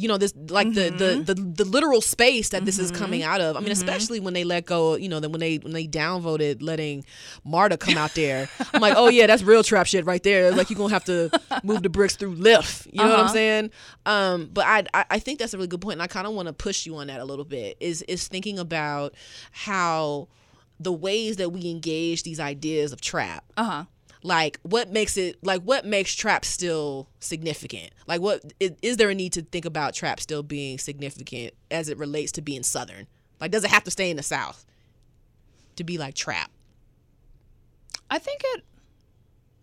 you 0.00 0.08
know 0.08 0.16
this 0.18 0.32
like 0.48 0.72
the, 0.74 0.90
the 0.90 1.34
the 1.34 1.34
the 1.34 1.64
literal 1.64 2.00
space 2.00 2.48
that 2.50 2.64
this 2.64 2.78
is 2.78 2.90
coming 2.90 3.22
out 3.22 3.40
of. 3.40 3.56
I 3.56 3.60
mean, 3.60 3.68
Mhm. 3.68 3.72
especially 3.80 4.20
when 4.20 4.34
they 4.34 4.44
let 4.44 4.64
go, 4.66 4.96
you 4.96 5.08
know, 5.08 5.20
then 5.20 5.30
when 5.32 5.40
they 5.40 5.56
when 5.58 5.72
they 5.72 5.86
downvoted 5.86 6.62
letting 6.62 7.04
Marta 7.44 7.76
come 7.76 7.96
out 7.96 8.14
there. 8.14 8.48
I'm 8.74 8.80
like, 8.80 8.94
oh 8.96 9.08
yeah, 9.08 9.26
that's 9.26 9.42
real 9.42 9.62
trap 9.62 9.86
shit 9.86 10.04
right 10.06 10.22
there. 10.22 10.52
Like 10.52 10.70
you're 10.70 10.76
gonna 10.78 10.92
have 10.94 11.04
to 11.04 11.30
move 11.62 11.82
the 11.82 11.90
bricks 11.90 12.16
through 12.16 12.36
Lyft. 12.36 12.86
You 12.92 13.02
know 13.04 13.10
what 13.10 13.18
I'm 13.20 13.24
Uh-huh. 13.26 13.32
saying? 13.34 13.70
Um, 14.06 14.48
but 14.52 14.64
I, 14.66 14.84
I 14.94 15.04
I 15.10 15.18
think 15.18 15.38
that's 15.38 15.54
a 15.54 15.56
really 15.58 15.68
good 15.68 15.80
point, 15.82 15.94
and 15.94 16.02
I 16.02 16.06
kind 16.06 16.26
of 16.26 16.32
want 16.34 16.46
to 16.48 16.52
push 16.52 16.86
you 16.86 16.96
on 16.96 17.06
that 17.08 17.20
a 17.20 17.24
little 17.24 17.44
bit. 17.44 17.76
Is 17.80 18.02
is 18.02 18.26
thinking 18.28 18.58
about 18.58 19.14
how 19.52 20.28
the 20.78 20.92
ways 20.92 21.36
that 21.36 21.50
we 21.50 21.68
engage 21.70 22.22
these 22.22 22.40
ideas 22.40 22.92
of 22.92 23.00
trap 23.02 23.44
Uh 23.56 23.64
huh. 23.64 23.84
Like 24.22 24.58
what 24.62 24.90
makes 24.90 25.16
it 25.16 25.36
like 25.42 25.62
what 25.62 25.84
makes 25.84 26.14
trap 26.14 26.44
still 26.44 27.08
significant 27.20 27.90
like 28.06 28.20
what 28.20 28.52
is, 28.60 28.72
is 28.82 28.96
there 28.96 29.10
a 29.10 29.14
need 29.14 29.32
to 29.32 29.42
think 29.42 29.64
about 29.64 29.94
trap 29.94 30.20
still 30.20 30.42
being 30.42 30.78
significant 30.78 31.54
as 31.70 31.88
it 31.88 31.96
relates 31.96 32.32
to 32.32 32.42
being 32.42 32.62
southern 32.62 33.06
like 33.40 33.50
does 33.50 33.64
it 33.64 33.70
have 33.70 33.84
to 33.84 33.90
stay 33.90 34.10
in 34.10 34.16
the 34.16 34.22
south 34.22 34.66
to 35.76 35.84
be 35.84 35.96
like 35.96 36.14
trap 36.14 36.50
I 38.10 38.18
think 38.18 38.42
it. 38.44 38.64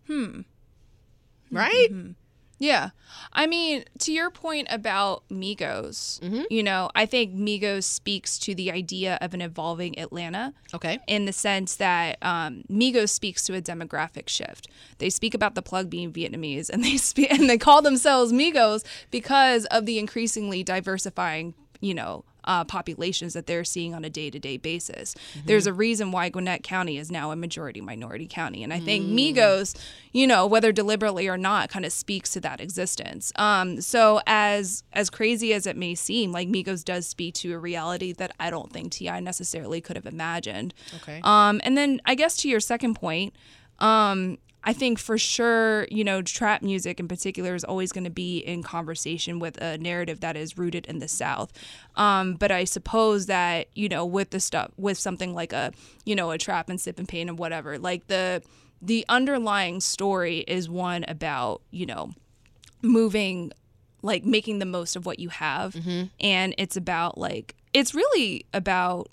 Hmm. 0.06 0.40
right 1.50 1.88
Yeah. 2.60 2.90
I 3.32 3.46
mean, 3.46 3.84
to 4.00 4.12
your 4.12 4.30
point 4.30 4.66
about 4.70 5.22
Migos, 5.28 6.18
Mm-hmm. 6.20 6.42
you 6.50 6.62
know, 6.62 6.90
I 6.94 7.06
think 7.06 7.34
Migos 7.34 7.84
speaks 7.84 8.38
to 8.40 8.54
the 8.54 8.70
idea 8.72 9.16
of 9.20 9.32
an 9.34 9.40
evolving 9.40 9.98
Atlanta. 9.98 10.54
Okay. 10.74 10.98
In 11.06 11.24
the 11.24 11.32
sense 11.32 11.76
that 11.76 12.18
um, 12.22 12.64
Migos 12.70 13.10
speaks 13.10 13.44
to 13.44 13.54
a 13.54 13.62
demographic 13.62 14.28
shift. 14.28 14.68
They 14.98 15.10
speak 15.10 15.34
about 15.34 15.54
the 15.54 15.62
plug 15.62 15.88
being 15.88 16.12
Vietnamese 16.12 16.68
and 16.68 16.82
they 16.82 16.96
speak 16.96 17.30
and 17.38 17.48
they 17.48 17.58
call 17.58 17.80
themselves 17.82 18.32
Migos 18.32 18.84
because 19.10 19.64
of 19.66 19.86
the 19.86 19.98
increasingly 19.98 20.62
diversifying, 20.64 21.54
you 21.80 21.94
know, 21.94 22.24
uh, 22.44 22.64
populations 22.64 23.34
that 23.34 23.46
they're 23.46 23.62
seeing 23.62 23.94
on 23.94 24.04
a 24.04 24.10
day 24.10 24.30
to 24.30 24.38
day 24.38 24.56
basis. 24.56 25.14
There's 25.44 25.66
a 25.66 25.72
reason 25.72 26.10
why 26.10 26.30
Gwinnett 26.30 26.62
County 26.62 26.96
is 26.96 27.10
now 27.10 27.30
a 27.30 27.36
majority 27.36 27.80
minority 27.82 28.26
county. 28.26 28.64
And 28.64 28.72
I 28.72 28.80
think 28.80 29.06
Migos, 29.06 29.76
you 30.12 30.26
know, 30.26 30.46
whether 30.46 30.72
deliberately 30.72 31.28
or 31.28 31.36
not, 31.36 31.68
kind 31.68 31.84
of 31.84 31.92
speaks 31.92 32.30
to 32.30 32.40
that 32.40 32.60
existence. 32.60 33.32
Um, 33.36 33.82
so 33.82 34.20
as 34.26 34.82
as 34.94 35.10
crazy 35.10 35.52
as 35.52 35.66
it 35.66 35.76
may 35.76 35.94
seem, 35.94 36.32
like 36.32 36.48
Migos 36.48 36.84
does 36.84 37.06
speak 37.06 37.34
to 37.34 37.52
a 37.52 37.58
reality 37.58 38.12
that 38.14 38.32
I 38.40 38.48
don't 38.48 38.72
think 38.72 38.92
T.I. 38.92 39.20
necessarily 39.20 39.82
could 39.82 39.96
have 39.96 40.06
imagined. 40.06 40.72
Okay. 41.02 41.20
Um, 41.22 41.60
and 41.64 41.76
then 41.76 42.00
I 42.06 42.14
guess 42.14 42.36
to 42.38 42.48
your 42.48 42.60
second 42.60 42.94
point, 42.94 43.34
um, 43.78 44.38
I 44.68 44.74
think 44.74 44.98
for 44.98 45.16
sure, 45.16 45.88
you 45.90 46.04
know, 46.04 46.20
trap 46.20 46.60
music 46.60 47.00
in 47.00 47.08
particular 47.08 47.54
is 47.54 47.64
always 47.64 47.90
going 47.90 48.04
to 48.04 48.10
be 48.10 48.36
in 48.36 48.62
conversation 48.62 49.38
with 49.38 49.56
a 49.62 49.78
narrative 49.78 50.20
that 50.20 50.36
is 50.36 50.58
rooted 50.58 50.84
in 50.84 50.98
the 50.98 51.08
South. 51.08 51.50
Um, 51.96 52.34
but 52.34 52.50
I 52.50 52.64
suppose 52.64 53.24
that, 53.26 53.68
you 53.74 53.88
know, 53.88 54.04
with 54.04 54.28
the 54.28 54.40
stuff, 54.40 54.70
with 54.76 54.98
something 54.98 55.32
like 55.32 55.54
a, 55.54 55.72
you 56.04 56.14
know, 56.14 56.32
a 56.32 56.36
trap 56.36 56.68
and 56.68 56.78
sip 56.78 56.98
and 56.98 57.08
pain 57.08 57.30
and 57.30 57.38
whatever, 57.38 57.78
like 57.78 58.08
the, 58.08 58.42
the 58.82 59.06
underlying 59.08 59.80
story 59.80 60.40
is 60.40 60.68
one 60.68 61.06
about, 61.08 61.62
you 61.70 61.86
know, 61.86 62.10
moving 62.82 63.52
like 64.02 64.26
making 64.26 64.58
the 64.58 64.66
most 64.66 64.96
of 64.96 65.06
what 65.06 65.18
you 65.18 65.30
have 65.30 65.74
and 66.20 66.54
it's 66.58 66.76
about 66.76 67.18
like 67.18 67.56
it's 67.72 67.94
really 67.96 68.46
about 68.54 69.08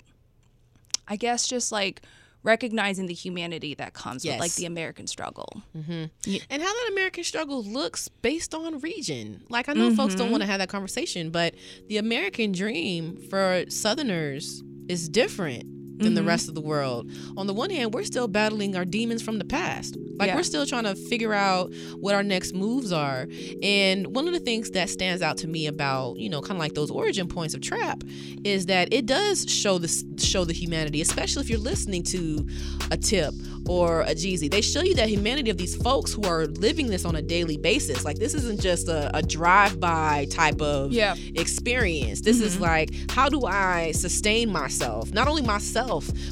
i 1.08 1.16
guess 1.16 1.48
just 1.48 1.72
like 1.72 2.02
recognizing 2.46 3.06
the 3.06 3.12
humanity 3.14 3.74
that 3.74 3.92
comes 3.92 4.24
with 4.24 4.38
like 4.40 4.54
the 4.54 4.64
american 4.64 5.06
struggle 5.06 5.62
mm-hmm. 5.76 6.04
and 6.48 6.62
how 6.62 6.72
that 6.72 6.88
american 6.92 7.24
struggle 7.24 7.62
looks 7.64 8.08
based 8.08 8.54
on 8.54 8.78
region 8.80 9.42
like 9.50 9.68
i 9.68 9.72
know 9.74 9.94
folks 9.94 10.14
don't 10.14 10.28
Mhm. 10.28 10.30
want 10.32 10.42
to 10.42 10.46
have 10.46 10.60
that 10.60 10.68
conversation 10.68 11.30
but 11.30 11.54
the 11.88 11.98
american 11.98 12.52
dream 12.52 13.16
for 13.28 13.64
southerners 13.68 14.62
is 14.88 15.08
different 15.08 15.64
than 15.98 16.14
the 16.14 16.20
Mhm. 16.20 16.26
rest 16.26 16.48
of 16.48 16.54
the 16.54 16.60
world 16.60 17.10
on 17.36 17.46
the 17.46 17.54
one 17.54 17.70
hand 17.70 17.94
we're 17.94 18.04
still 18.04 18.28
battling 18.28 18.76
our 18.76 18.84
demons 18.84 19.22
from 19.22 19.38
the 19.38 19.44
past 19.44 19.96
like 20.18 20.28
Yeah. 20.28 20.36
we're 20.36 20.42
still 20.42 20.66
trying 20.66 20.84
to 20.84 20.94
figure 20.94 21.32
out 21.32 21.72
what 22.00 22.14
our 22.14 22.22
next 22.22 22.54
moves 22.54 22.92
are 22.92 23.28
and 23.62 24.06
one 24.14 24.26
of 24.28 24.34
the 24.34 24.40
things 24.40 24.70
that 24.72 24.90
stands 24.90 25.22
out 25.22 25.36
to 25.38 25.48
me 25.48 25.66
about 25.66 26.18
you 26.18 26.28
know 26.28 26.40
kind 26.40 26.52
of 26.52 26.58
like 26.58 26.74
those 26.74 26.90
origin 26.90 27.26
points 27.28 27.54
of 27.54 27.60
trap 27.60 28.02
is 28.44 28.66
that 28.66 28.92
it 28.92 29.06
does 29.06 29.44
show 29.48 29.78
this 29.78 30.04
show 30.18 30.44
the 30.44 30.52
humanity 30.52 31.00
especially 31.00 31.42
if 31.42 31.50
you're 31.50 31.58
listening 31.58 32.02
to 32.02 32.46
a 32.90 32.96
tip 32.96 33.34
or 33.68 34.02
a 34.02 34.14
Jeezy. 34.14 34.48
They 34.48 34.60
show 34.60 34.80
you 34.82 34.94
that 34.94 35.08
humanity 35.08 35.50
of 35.50 35.56
these 35.56 35.74
folks 35.74 36.12
who 36.12 36.22
are 36.22 36.46
living 36.46 36.86
this 36.86 37.04
on 37.04 37.16
a 37.16 37.22
daily 37.22 37.56
basis. 37.56 38.04
Like 38.04 38.16
this 38.16 38.32
isn't 38.32 38.60
just 38.60 38.86
a, 38.88 39.10
a 39.16 39.22
drive-by 39.22 40.28
type 40.30 40.60
of 40.62 40.92
Yeah. 40.92 41.16
experience. 41.34 42.20
This 42.20 42.40
is 42.40 42.56
Mhm. 42.56 42.60
like, 42.60 42.90
how 43.10 43.28
do 43.28 43.44
I 43.44 43.90
sustain 43.92 44.52
myself? 44.52 45.12
Not 45.12 45.26
only 45.26 45.42
myself, 45.42 45.85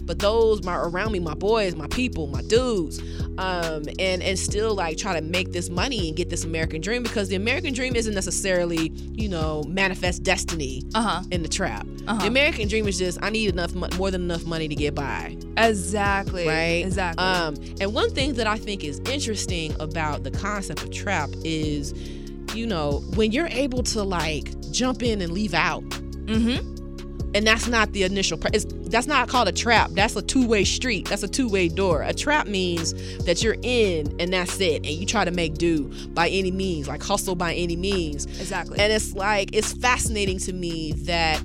but 0.05 0.19
those 0.19 0.62
my 0.62 0.77
around 0.77 1.12
me, 1.12 1.21
my 1.21 1.35
boys, 1.35 1.75
my 1.75 1.87
people, 1.88 2.27
my 2.27 2.43
dudes. 2.43 3.01
Um, 3.37 3.85
and 3.99 4.23
and 4.23 4.38
still 4.38 4.75
like 4.75 4.97
try 4.97 5.14
to 5.19 5.21
make 5.21 5.53
this 5.53 5.69
money 5.69 6.09
and 6.09 6.17
get 6.17 6.31
this 6.31 6.45
American 6.45 6.81
dream 6.81 7.03
because 7.03 7.29
the 7.29 7.35
American 7.35 7.75
dream 7.75 7.97
isn't 7.97 8.14
necessarily, 8.14 8.93
you 8.95 9.29
know, 9.29 9.64
manifest 9.64 10.23
destiny 10.23 10.83
uh-huh 10.95 11.23
in 11.33 11.43
the 11.43 11.49
trap. 11.49 11.87
Uh-huh. 12.07 12.21
The 12.21 12.29
American 12.29 12.69
dream 12.69 12.87
is 12.87 12.99
just 12.99 13.19
I 13.23 13.31
need 13.31 13.51
enough 13.51 13.75
more 13.75 14.11
than 14.11 14.23
enough 14.23 14.45
money 14.45 14.69
to 14.69 14.75
get 14.75 14.95
by. 14.95 15.37
exactly 15.57 16.47
Right. 16.47 16.85
exactly 16.85 17.25
Um, 17.25 17.57
and 17.81 17.93
one 17.93 18.11
thing 18.11 18.35
that 18.35 18.47
I 18.47 18.57
think 18.57 18.85
is 18.85 19.01
interesting 19.07 19.75
about 19.81 20.23
the 20.23 20.31
concept 20.31 20.83
of 20.83 20.93
trap 20.93 21.31
is, 21.45 21.93
you 22.55 22.67
know, 22.67 23.03
when 23.17 23.33
you're 23.33 23.49
able 23.49 23.83
to 23.85 24.05
like 24.05 24.53
jump 24.71 25.03
in 25.03 25.21
and 25.21 25.33
leave 25.33 25.55
out, 25.55 25.83
mm-hmm 25.83 26.75
and 27.35 27.45
that's 27.47 27.67
not 27.67 27.93
the 27.93 28.05
initial. 28.05 28.38
Pr- 28.38 28.49
it's, 28.53 28.64
that's 28.94 29.09
not 29.09 29.28
called 29.28 29.48
a 29.48 29.52
trap. 29.52 29.90
That's 29.90 30.14
a 30.14 30.22
two-way 30.22 30.62
street. 30.62 31.09
That's 31.09 31.24
a 31.24 31.28
two-way 31.28 31.66
door. 31.66 32.02
A 32.02 32.14
trap 32.14 32.46
means 32.46 32.94
that 33.24 33.42
you're 33.42 33.57
in 33.62 34.14
and 34.20 34.33
that's 34.33 34.61
it, 34.61 34.76
and 34.76 34.87
you 34.87 35.04
try 35.04 35.24
to 35.24 35.33
make 35.33 35.54
do 35.54 35.90
by 36.11 36.28
any 36.28 36.52
means, 36.52 36.87
like 36.87 37.02
hustle 37.02 37.35
by 37.35 37.54
any 37.54 37.74
means. 37.74 38.26
exactly 38.26 38.78
And 38.78 38.92
it's 38.92 39.12
like 39.14 39.50
it's 39.52 39.72
fascinating 39.72 40.38
to 40.40 40.52
me 40.52 40.92
that 40.92 41.42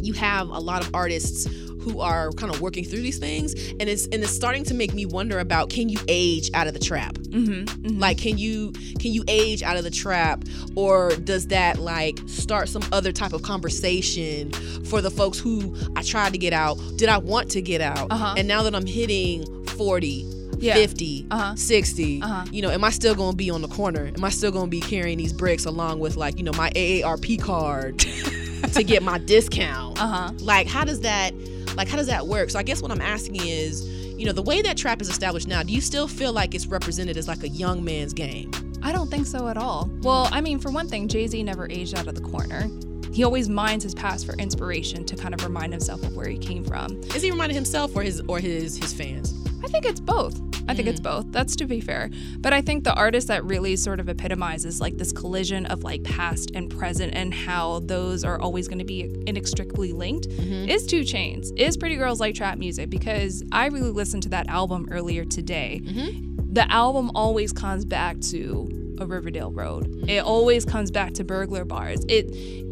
you 0.00 0.12
have 0.12 0.48
a 0.48 0.60
lot 0.60 0.86
of 0.86 0.94
artists 0.94 1.48
who 1.80 2.00
are 2.00 2.30
kind 2.32 2.52
of 2.54 2.60
working 2.60 2.84
through 2.84 3.00
these 3.00 3.18
things 3.18 3.54
and 3.80 3.82
it's 3.82 4.04
and 4.06 4.22
it's 4.22 4.30
starting 4.32 4.64
to 4.64 4.74
make 4.74 4.92
me 4.94 5.06
wonder 5.06 5.38
about 5.38 5.70
can 5.70 5.88
you 5.88 5.98
age 6.08 6.50
out 6.54 6.66
of 6.66 6.72
the 6.74 6.78
trap 6.78 7.14
mm-hmm, 7.14 7.98
like 7.98 8.18
can 8.18 8.36
you 8.38 8.72
can 8.98 9.12
you 9.12 9.24
age 9.28 9.62
out 9.62 9.76
of 9.76 9.84
the 9.84 9.90
trap 9.90 10.44
or 10.74 11.10
does 11.24 11.46
that 11.48 11.78
like 11.78 12.18
start 12.26 12.68
some 12.68 12.82
other 12.92 13.12
type 13.12 13.32
of 13.32 13.42
conversation 13.42 14.50
for 14.84 15.00
the 15.00 15.10
folks 15.10 15.38
who 15.38 15.74
i 15.96 16.02
tried 16.02 16.32
to 16.32 16.38
get 16.38 16.52
out 16.52 16.74
did 16.96 17.08
i 17.08 17.16
want 17.18 17.50
to 17.50 17.62
get 17.62 17.80
out 17.80 18.08
Uh-huh. 18.10 18.34
and 18.36 18.46
now 18.46 18.62
that 18.62 18.74
i'm 18.74 18.86
hitting 18.86 19.44
40 19.68 20.26
Yeah. 20.58 20.74
50 20.74 21.26
Uh-huh. 21.30 21.54
60 21.56 22.20
Uh-huh. 22.22 22.44
you 22.52 22.60
know 22.62 22.70
am 22.70 22.84
i 22.84 22.90
still 22.90 23.14
gonna 23.14 23.36
be 23.36 23.48
on 23.50 23.62
the 23.62 23.68
corner 23.68 24.10
am 24.14 24.24
i 24.24 24.28
still 24.28 24.50
gonna 24.52 24.66
be 24.66 24.80
carrying 24.80 25.16
these 25.18 25.32
bricks 25.32 25.64
along 25.64 26.00
with 26.00 26.16
like 26.16 26.36
you 26.38 26.44
know 26.44 26.52
my 26.52 26.70
aarp 26.70 27.40
card 27.40 27.98
to 28.74 28.82
get 28.82 29.02
my 29.02 29.18
discount 29.18 30.00
uh-huh 30.00 30.32
like 30.40 30.66
how 30.66 30.84
does 30.84 31.00
that 31.00 31.32
like 31.76 31.88
how 31.88 31.96
does 31.96 32.06
that 32.06 32.26
work 32.26 32.50
so 32.50 32.58
i 32.58 32.62
guess 32.62 32.82
what 32.82 32.90
i'm 32.90 33.00
asking 33.00 33.36
is 33.36 33.86
you 34.18 34.26
know 34.26 34.32
the 34.32 34.42
way 34.42 34.60
that 34.62 34.76
trap 34.76 35.00
is 35.00 35.08
established 35.08 35.48
now 35.48 35.62
do 35.62 35.72
you 35.72 35.80
still 35.80 36.06
feel 36.08 36.32
like 36.32 36.54
it's 36.54 36.66
represented 36.66 37.16
as 37.16 37.28
like 37.28 37.42
a 37.42 37.48
young 37.48 37.84
man's 37.84 38.12
game 38.12 38.50
I 38.82 38.92
don't 38.92 39.10
think 39.10 39.26
so 39.26 39.48
at 39.48 39.56
all. 39.56 39.90
Well, 40.00 40.28
I 40.32 40.40
mean, 40.40 40.58
for 40.58 40.70
one 40.70 40.88
thing, 40.88 41.06
Jay 41.06 41.26
Z 41.26 41.42
never 41.42 41.68
aged 41.70 41.96
out 41.96 42.06
of 42.06 42.14
the 42.14 42.20
corner. 42.20 42.68
He 43.12 43.24
always 43.24 43.48
mines 43.48 43.82
his 43.82 43.94
past 43.94 44.24
for 44.24 44.34
inspiration 44.36 45.04
to 45.04 45.16
kind 45.16 45.34
of 45.34 45.42
remind 45.42 45.72
himself 45.72 46.02
of 46.02 46.16
where 46.16 46.28
he 46.28 46.38
came 46.38 46.64
from. 46.64 47.00
is 47.14 47.22
he 47.22 47.30
reminding 47.30 47.56
himself 47.56 47.94
or 47.94 48.02
his 48.02 48.22
or 48.28 48.38
his 48.38 48.76
his 48.76 48.92
fans 48.92 49.34
think 49.70 49.86
it's 49.86 50.00
both. 50.00 50.40
I 50.68 50.74
think 50.74 50.88
it's 50.88 51.00
mm. 51.00 51.04
both. 51.04 51.32
That's 51.32 51.56
to 51.56 51.66
be 51.66 51.80
fair. 51.80 52.10
But 52.38 52.52
I 52.52 52.60
think 52.60 52.84
the 52.84 52.94
artist 52.94 53.28
that 53.28 53.44
really 53.44 53.76
sort 53.76 53.98
of 53.98 54.08
epitomizes 54.08 54.80
like 54.80 54.98
this 54.98 55.12
collision 55.12 55.66
of 55.66 55.82
like 55.82 56.04
past 56.04 56.52
and 56.54 56.70
present 56.70 57.14
and 57.14 57.32
how 57.32 57.80
those 57.80 58.24
are 58.24 58.40
always 58.40 58.68
going 58.68 58.78
to 58.78 58.84
be 58.84 59.02
inextricably 59.26 59.92
linked 59.92 60.28
mm-hmm. 60.28 60.68
is 60.68 60.86
2 60.86 61.00
Chainz. 61.00 61.50
Is 61.56 61.76
Pretty 61.76 61.96
Girls 61.96 62.20
Like 62.20 62.34
Trap 62.34 62.58
Music 62.58 62.90
because 62.90 63.42
I 63.52 63.66
really 63.66 63.90
listened 63.90 64.22
to 64.24 64.28
that 64.30 64.48
album 64.48 64.88
earlier 64.90 65.24
today. 65.24 65.80
Mm-hmm. 65.84 66.52
The 66.52 66.70
album 66.70 67.10
always 67.14 67.52
comes 67.52 67.84
back 67.84 68.20
to 68.30 68.68
a 69.00 69.06
Riverdale 69.06 69.50
Road. 69.50 70.04
It 70.08 70.22
always 70.22 70.64
comes 70.64 70.90
back 70.90 71.14
to 71.14 71.24
burglar 71.24 71.64
bars. 71.64 72.04
It 72.08 72.26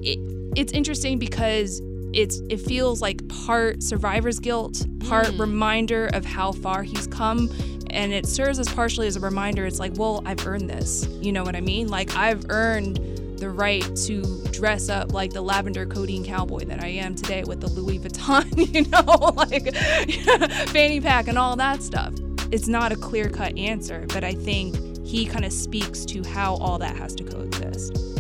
it 0.04 0.18
it's 0.56 0.72
interesting 0.72 1.18
because 1.18 1.80
it's 2.12 2.40
it 2.48 2.60
feels 2.60 3.02
like 3.02 3.26
part 3.28 3.82
survivor's 3.82 4.38
guilt, 4.38 4.86
part 5.00 5.26
mm. 5.26 5.40
reminder 5.40 6.08
of 6.12 6.24
how 6.24 6.52
far 6.52 6.82
he's 6.82 7.06
come, 7.06 7.50
and 7.90 8.12
it 8.12 8.26
serves 8.26 8.58
as 8.58 8.68
partially 8.68 9.06
as 9.06 9.16
a 9.16 9.20
reminder. 9.20 9.66
It's 9.66 9.78
like, 9.78 9.92
well, 9.96 10.22
I've 10.24 10.46
earned 10.46 10.70
this. 10.70 11.06
You 11.20 11.32
know 11.32 11.42
what 11.44 11.56
I 11.56 11.60
mean? 11.60 11.88
Like 11.88 12.14
I've 12.16 12.46
earned 12.50 12.98
the 13.38 13.50
right 13.50 13.84
to 13.94 14.42
dress 14.50 14.88
up 14.88 15.12
like 15.12 15.32
the 15.32 15.40
lavender 15.40 15.86
codeine 15.86 16.24
cowboy 16.24 16.64
that 16.64 16.82
I 16.82 16.88
am 16.88 17.14
today 17.14 17.44
with 17.44 17.60
the 17.60 17.68
Louis 17.68 17.98
Vuitton, 17.98 18.46
you 18.74 18.82
know, 18.90 19.32
like 19.36 19.74
fanny 20.70 21.00
pack 21.00 21.28
and 21.28 21.38
all 21.38 21.56
that 21.56 21.82
stuff. 21.82 22.12
It's 22.50 22.66
not 22.66 22.92
a 22.92 22.96
clear 22.96 23.28
cut 23.28 23.56
answer, 23.58 24.06
but 24.08 24.24
I 24.24 24.34
think 24.34 25.06
he 25.06 25.26
kind 25.26 25.44
of 25.44 25.52
speaks 25.52 26.04
to 26.06 26.22
how 26.24 26.56
all 26.56 26.78
that 26.78 26.96
has 26.96 27.14
to 27.16 27.24
coexist. 27.24 28.17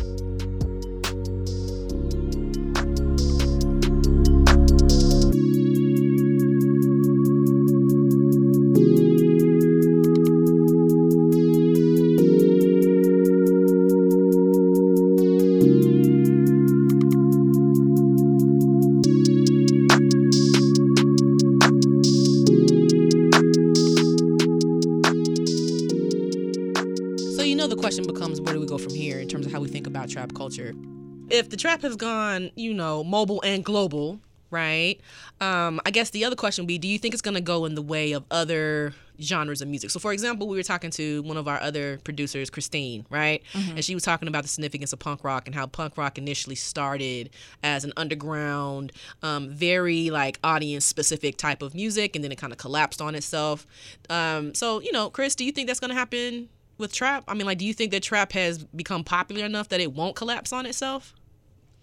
If 31.38 31.50
the 31.50 31.56
trap 31.56 31.82
has 31.82 31.96
gone, 31.96 32.50
you 32.56 32.74
know, 32.74 33.04
mobile 33.04 33.40
and 33.44 33.64
global, 33.64 34.20
right? 34.50 35.00
Um, 35.40 35.80
I 35.86 35.90
guess 35.90 36.10
the 36.10 36.24
other 36.24 36.36
question 36.36 36.64
would 36.64 36.68
be 36.68 36.78
do 36.78 36.88
you 36.88 36.98
think 36.98 37.14
it's 37.14 37.22
going 37.22 37.34
to 37.34 37.40
go 37.40 37.64
in 37.64 37.74
the 37.74 37.82
way 37.82 38.12
of 38.12 38.24
other 38.30 38.94
genres 39.20 39.60
of 39.62 39.68
music? 39.68 39.90
So, 39.90 40.00
for 40.00 40.12
example, 40.12 40.48
we 40.48 40.56
were 40.56 40.62
talking 40.62 40.90
to 40.92 41.22
one 41.22 41.36
of 41.36 41.46
our 41.46 41.60
other 41.60 41.98
producers, 42.04 42.50
Christine, 42.50 43.04
right? 43.10 43.42
And 43.76 43.84
she 43.84 43.94
was 43.94 44.02
talking 44.02 44.26
about 44.28 44.42
the 44.42 44.48
significance 44.48 44.92
of 44.92 44.98
punk 44.98 45.22
rock 45.22 45.46
and 45.46 45.54
how 45.54 45.66
punk 45.66 45.96
rock 45.96 46.18
initially 46.18 46.56
started 46.56 47.30
as 47.62 47.84
an 47.84 47.92
underground, 47.96 48.92
um, 49.22 49.50
very 49.50 50.10
like 50.10 50.38
audience 50.42 50.84
specific 50.84 51.36
type 51.36 51.62
of 51.62 51.74
music, 51.74 52.16
and 52.16 52.24
then 52.24 52.32
it 52.32 52.38
kind 52.38 52.52
of 52.52 52.58
collapsed 52.58 53.00
on 53.00 53.14
itself. 53.14 53.66
Um, 54.10 54.54
so, 54.54 54.80
you 54.80 54.92
know, 54.92 55.10
Chris, 55.10 55.34
do 55.34 55.44
you 55.44 55.52
think 55.52 55.66
that's 55.68 55.80
going 55.80 55.90
to 55.90 55.96
happen? 55.96 56.48
With 56.78 56.92
trap, 56.92 57.24
I 57.26 57.34
mean, 57.34 57.44
like, 57.44 57.58
do 57.58 57.66
you 57.66 57.74
think 57.74 57.90
that 57.90 58.04
trap 58.04 58.30
has 58.32 58.62
become 58.62 59.02
popular 59.02 59.44
enough 59.44 59.68
that 59.70 59.80
it 59.80 59.92
won't 59.92 60.14
collapse 60.14 60.52
on 60.52 60.64
itself? 60.64 61.12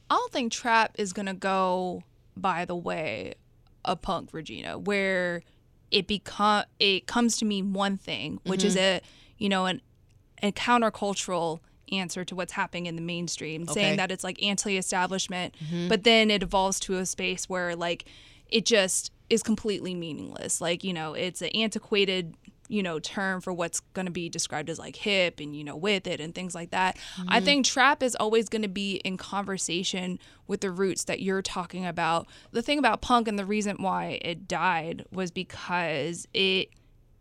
I 0.10 0.15
don't 0.15 0.32
think 0.32 0.52
trap 0.52 0.96
is 0.98 1.13
gonna 1.13 1.34
go 1.34 2.04
by 2.38 2.65
the 2.65 2.76
way 2.76 3.36
of 3.84 4.02
punk 4.02 4.30
Regina, 4.34 4.78
where 4.78 5.41
it 5.91 6.08
become 6.08 6.63
it 6.80 7.08
comes 7.08 7.38
to 7.38 7.46
mean 7.46 7.74
one 7.74 7.98
thing, 7.98 8.39
which 8.46 8.63
is 8.63 8.76
Mhm. 8.76 8.80
a 8.80 9.02
you 9.38 9.50
know 9.50 9.65
an 9.65 9.82
a 10.44 10.52
countercultural 10.52 11.60
answer 11.91 12.26
to 12.26 12.36
what's 12.36 12.54
happening 12.54 12.88
in 12.88 12.96
the 12.96 13.02
mainstream, 13.02 13.63
Okay. 13.63 13.74
saying 13.74 13.98
that 13.98 14.12
it's 14.12 14.24
like 14.24 14.41
anti-establishment, 14.44 15.56
Mhm. 15.63 15.88
but 15.88 16.04
then 16.04 16.30
it 16.32 16.41
evolves 16.44 16.80
to 16.82 16.98
a 16.98 17.06
space 17.06 17.48
where 17.48 17.76
like 17.76 18.06
it 18.50 18.65
just 18.65 19.12
is 19.30 19.41
completely 19.44 19.96
meaningless. 19.96 20.60
Like 20.62 20.84
you 20.84 20.94
know, 20.94 21.13
it's 21.13 21.41
an 21.41 21.50
antiquated 21.50 22.36
you 22.67 22.82
know 22.82 22.99
term 22.99 23.41
for 23.41 23.54
what's 23.54 23.80
going 23.93 24.06
to 24.06 24.12
be 24.12 24.28
described 24.28 24.69
as 24.69 24.80
like 24.80 24.95
hip 24.95 25.39
and 25.39 25.56
you 25.56 25.63
know 25.63 25.75
with 25.75 26.08
it 26.08 26.19
and 26.19 26.34
things 26.34 26.56
like 26.56 26.71
that 26.71 26.97
i 27.28 27.39
Mhm. 27.39 27.45
think 27.45 27.65
trap 27.65 28.01
is 28.01 28.15
always 28.15 28.49
going 28.49 28.63
to 28.63 28.67
be 28.67 28.95
in 29.06 29.17
conversation 29.17 30.17
with 30.47 30.62
the 30.62 30.71
roots 30.71 31.04
that 31.04 31.21
you're 31.21 31.41
talking 31.43 31.86
about 31.86 32.28
the 32.51 32.62
thing 32.63 32.80
about 32.80 33.01
punk 33.01 33.28
and 33.28 33.38
the 33.38 33.45
reason 33.45 33.75
why 33.80 34.17
it 34.23 34.47
died 34.47 35.06
was 35.12 35.30
because 35.32 36.28
it 36.34 36.69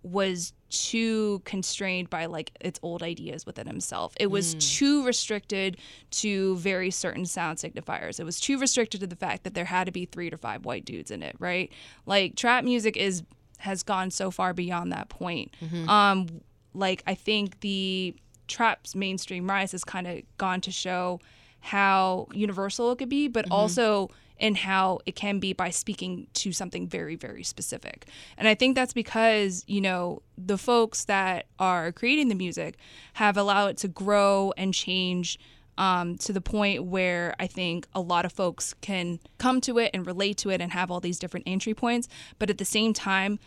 was 0.02 0.52
too 0.68 1.40
constrained 1.44 2.10
by 2.10 2.26
like 2.26 2.50
its 2.60 2.78
old 2.82 3.02
ideas 3.02 3.46
within 3.46 3.66
himself. 3.66 4.12
It 4.20 4.26
was 4.26 4.54
Mm. 4.54 4.76
too 4.76 5.06
restricted 5.06 5.78
to 6.22 6.56
very 6.56 6.90
certain 6.90 7.24
sound 7.24 7.56
signifiers. 7.58 8.20
It 8.20 8.24
was 8.24 8.38
too 8.38 8.58
restricted 8.58 9.00
to 9.00 9.06
the 9.06 9.16
fact 9.16 9.44
that 9.44 9.54
there 9.54 9.64
had 9.66 9.84
to 9.84 9.92
be 9.92 10.04
3 10.04 10.28
to 10.30 10.36
5 10.36 10.64
white 10.66 10.84
dudes 10.84 11.10
in 11.10 11.22
it, 11.22 11.36
right? 11.38 11.70
Like 12.04 12.34
trap 12.36 12.64
music 12.64 12.96
is 12.98 13.22
has 13.58 13.82
gone 13.82 14.10
so 14.10 14.30
far 14.30 14.52
beyond 14.54 14.92
that 14.92 15.08
point. 15.08 15.54
Mhm. 15.62 15.88
Um 15.88 16.40
like 16.74 17.02
I 17.06 17.14
think 17.14 17.60
the 17.60 18.14
trap's 18.48 18.94
mainstream 18.94 19.48
rise 19.48 19.72
has 19.72 19.84
kind 19.84 20.06
of 20.06 20.20
gone 20.38 20.60
to 20.62 20.70
show 20.70 21.20
how 21.60 22.28
universal 22.32 22.92
it 22.92 22.98
could 22.98 23.08
be, 23.08 23.28
but 23.28 23.46
Mhm. 23.46 23.52
also 23.52 24.10
in 24.38 24.56
how 24.56 24.98
it 25.06 25.14
can 25.14 25.38
be 25.38 25.52
by 25.52 25.70
speaking 25.70 26.26
to 26.34 26.52
something 26.52 26.88
very, 26.88 27.14
very 27.14 27.44
specific. 27.44 28.06
And 28.36 28.48
I 28.48 28.54
think 28.56 28.74
that's 28.74 28.92
because, 28.92 29.62
you 29.68 29.80
know, 29.80 30.20
the 30.36 30.58
folks 30.58 31.04
that 31.04 31.46
are 31.60 31.92
creating 31.92 32.28
the 32.28 32.34
music 32.34 32.76
have 33.14 33.36
allowed 33.36 33.68
it 33.68 33.76
to 33.78 33.88
grow 33.88 34.52
and 34.56 34.74
change 34.74 35.38
um, 35.78 36.16
to 36.18 36.32
the 36.32 36.40
point 36.40 36.84
where 36.84 37.34
I 37.38 37.46
think 37.46 37.86
a 37.94 38.00
lot 38.00 38.24
of 38.24 38.32
folks 38.32 38.74
can 38.80 39.20
come 39.38 39.60
to 39.62 39.78
it 39.78 39.90
and 39.94 40.06
relate 40.06 40.36
to 40.38 40.50
it 40.50 40.60
and 40.60 40.72
have 40.72 40.90
all 40.90 41.00
these 41.00 41.18
different 41.18 41.48
entry 41.48 41.74
points. 41.74 42.08
But 42.38 42.50
at 42.50 42.58
the 42.58 42.64
same 42.64 42.92
time, 42.92 43.38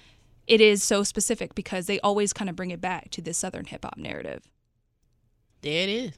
it 0.46 0.62
is 0.62 0.84
so 0.84 1.04
specific 1.04 1.56
because 1.56 1.86
they 1.88 2.00
always 2.00 2.34
kind 2.34 2.50
of 2.50 2.56
bring 2.56 2.72
it 2.72 2.82
back 2.82 3.10
to 3.12 3.22
this 3.22 3.38
Southern 3.38 3.66
hip 3.66 3.84
hop 3.84 3.98
narrative. 3.98 4.44
There 5.62 5.84
it 5.84 5.90
is. 5.90 6.12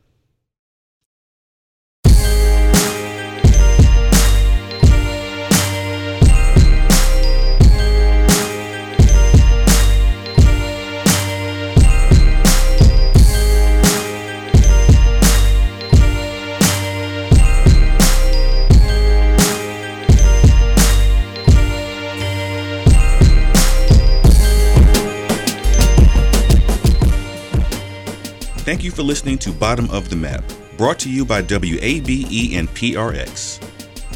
Thank 28.69 28.83
you 28.83 28.91
for 28.91 29.01
listening 29.01 29.39
to 29.39 29.51
Bottom 29.51 29.89
of 29.89 30.11
the 30.11 30.15
Map, 30.15 30.43
brought 30.77 30.99
to 30.99 31.09
you 31.09 31.25
by 31.25 31.41
WABE 31.41 32.53
and 32.53 32.69
PRX. 32.69 33.59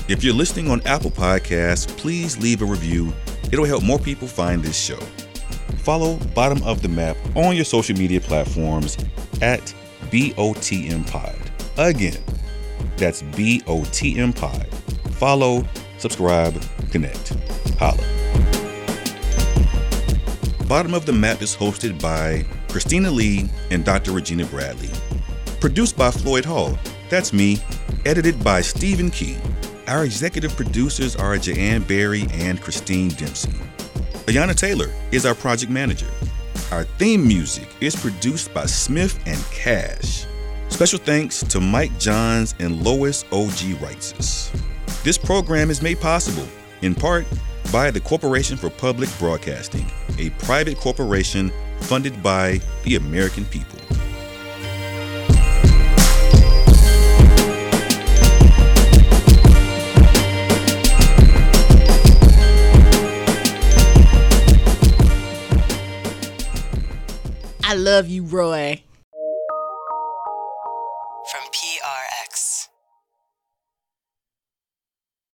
If 0.08 0.24
you're 0.24 0.36
listening 0.36 0.70
on 0.70 0.80
Apple 0.86 1.10
Podcasts, 1.10 1.88
please 1.98 2.38
leave 2.38 2.62
a 2.62 2.66
review. 2.66 3.12
It'll 3.52 3.66
help 3.66 3.82
more 3.82 3.98
people 3.98 4.28
find 4.28 4.62
this 4.62 4.78
show. 4.78 5.00
Follow 5.78 6.18
Bottom 6.36 6.62
of 6.62 6.84
the 6.84 6.88
Map 6.88 7.18
on 7.36 7.56
your 7.56 7.66
social 7.66 7.98
media 7.98 8.22
platforms 8.22 8.96
at 9.42 9.74
BOTM 10.12 11.10
Pod. 11.10 11.36
Again, 11.80 12.24
that's 12.96 13.24
BOTM 13.24 14.36
Pod. 14.36 14.68
Follow, 15.16 15.66
subscribe, 15.98 16.62
connect. 16.92 17.30
Holla. 17.80 18.04
Bottom 20.68 20.94
of 20.94 21.08
the 21.08 21.14
Map 21.14 21.42
is 21.42 21.56
hosted 21.56 22.00
by 22.00 22.46
Christina 22.74 23.12
Lee 23.12 23.48
and 23.70 23.86
Dr. 23.86 24.14
Regina 24.14 24.48
Bradley. 24.48 24.90
Produced 25.60 25.96
by 25.96 26.10
Floyd 26.10 26.44
Hall, 26.44 26.76
that's 27.08 27.32
me. 27.32 27.60
Edited 28.04 28.44
by 28.44 28.62
Stephen 28.62 29.12
Key. 29.12 29.38
Our 29.88 30.06
executive 30.06 30.56
producers 30.56 31.16
are 31.16 31.38
Jeanne 31.38 31.84
Barry 31.84 32.26
and 32.32 32.60
Christine 32.60 33.10
Dempsey. 33.10 33.52
Ayana 34.26 34.56
Taylor 34.56 34.92
is 35.12 35.24
our 35.24 35.36
project 35.36 35.72
manager. 35.72 36.10
Our 36.72 36.86
theme 36.98 37.28
music 37.28 37.70
is 37.80 37.96
produced 37.96 38.52
by 38.56 38.66
Smith 38.66 39.20
and 39.28 39.40
Cash. 39.52 40.26
Special 40.70 40.98
thanks 40.98 41.44
to 41.44 41.62
Mike 41.62 42.00
Johns 42.00 42.56
and 42.58 42.84
Lois 42.84 43.24
O.G. 43.32 43.74
Reitzes. 43.76 44.50
This 45.04 45.20
program 45.20 45.70
is 45.70 45.84
made 45.84 46.02
possible, 46.02 46.48
in 46.82 46.96
part, 46.96 47.28
by 47.72 47.92
the 47.92 48.00
Corporation 48.00 48.58
for 48.58 48.72
Public 48.72 49.10
Broadcasting, 49.20 49.86
a 50.18 50.32
private 50.32 50.80
corporation 50.80 51.52
funded 51.84 52.24
by 52.24 52.60
the 52.84 52.96
American 52.96 53.46
people. 53.46 53.80
I 67.66 67.76
love 67.76 68.08
you, 68.08 68.24
Roy. 68.24 68.84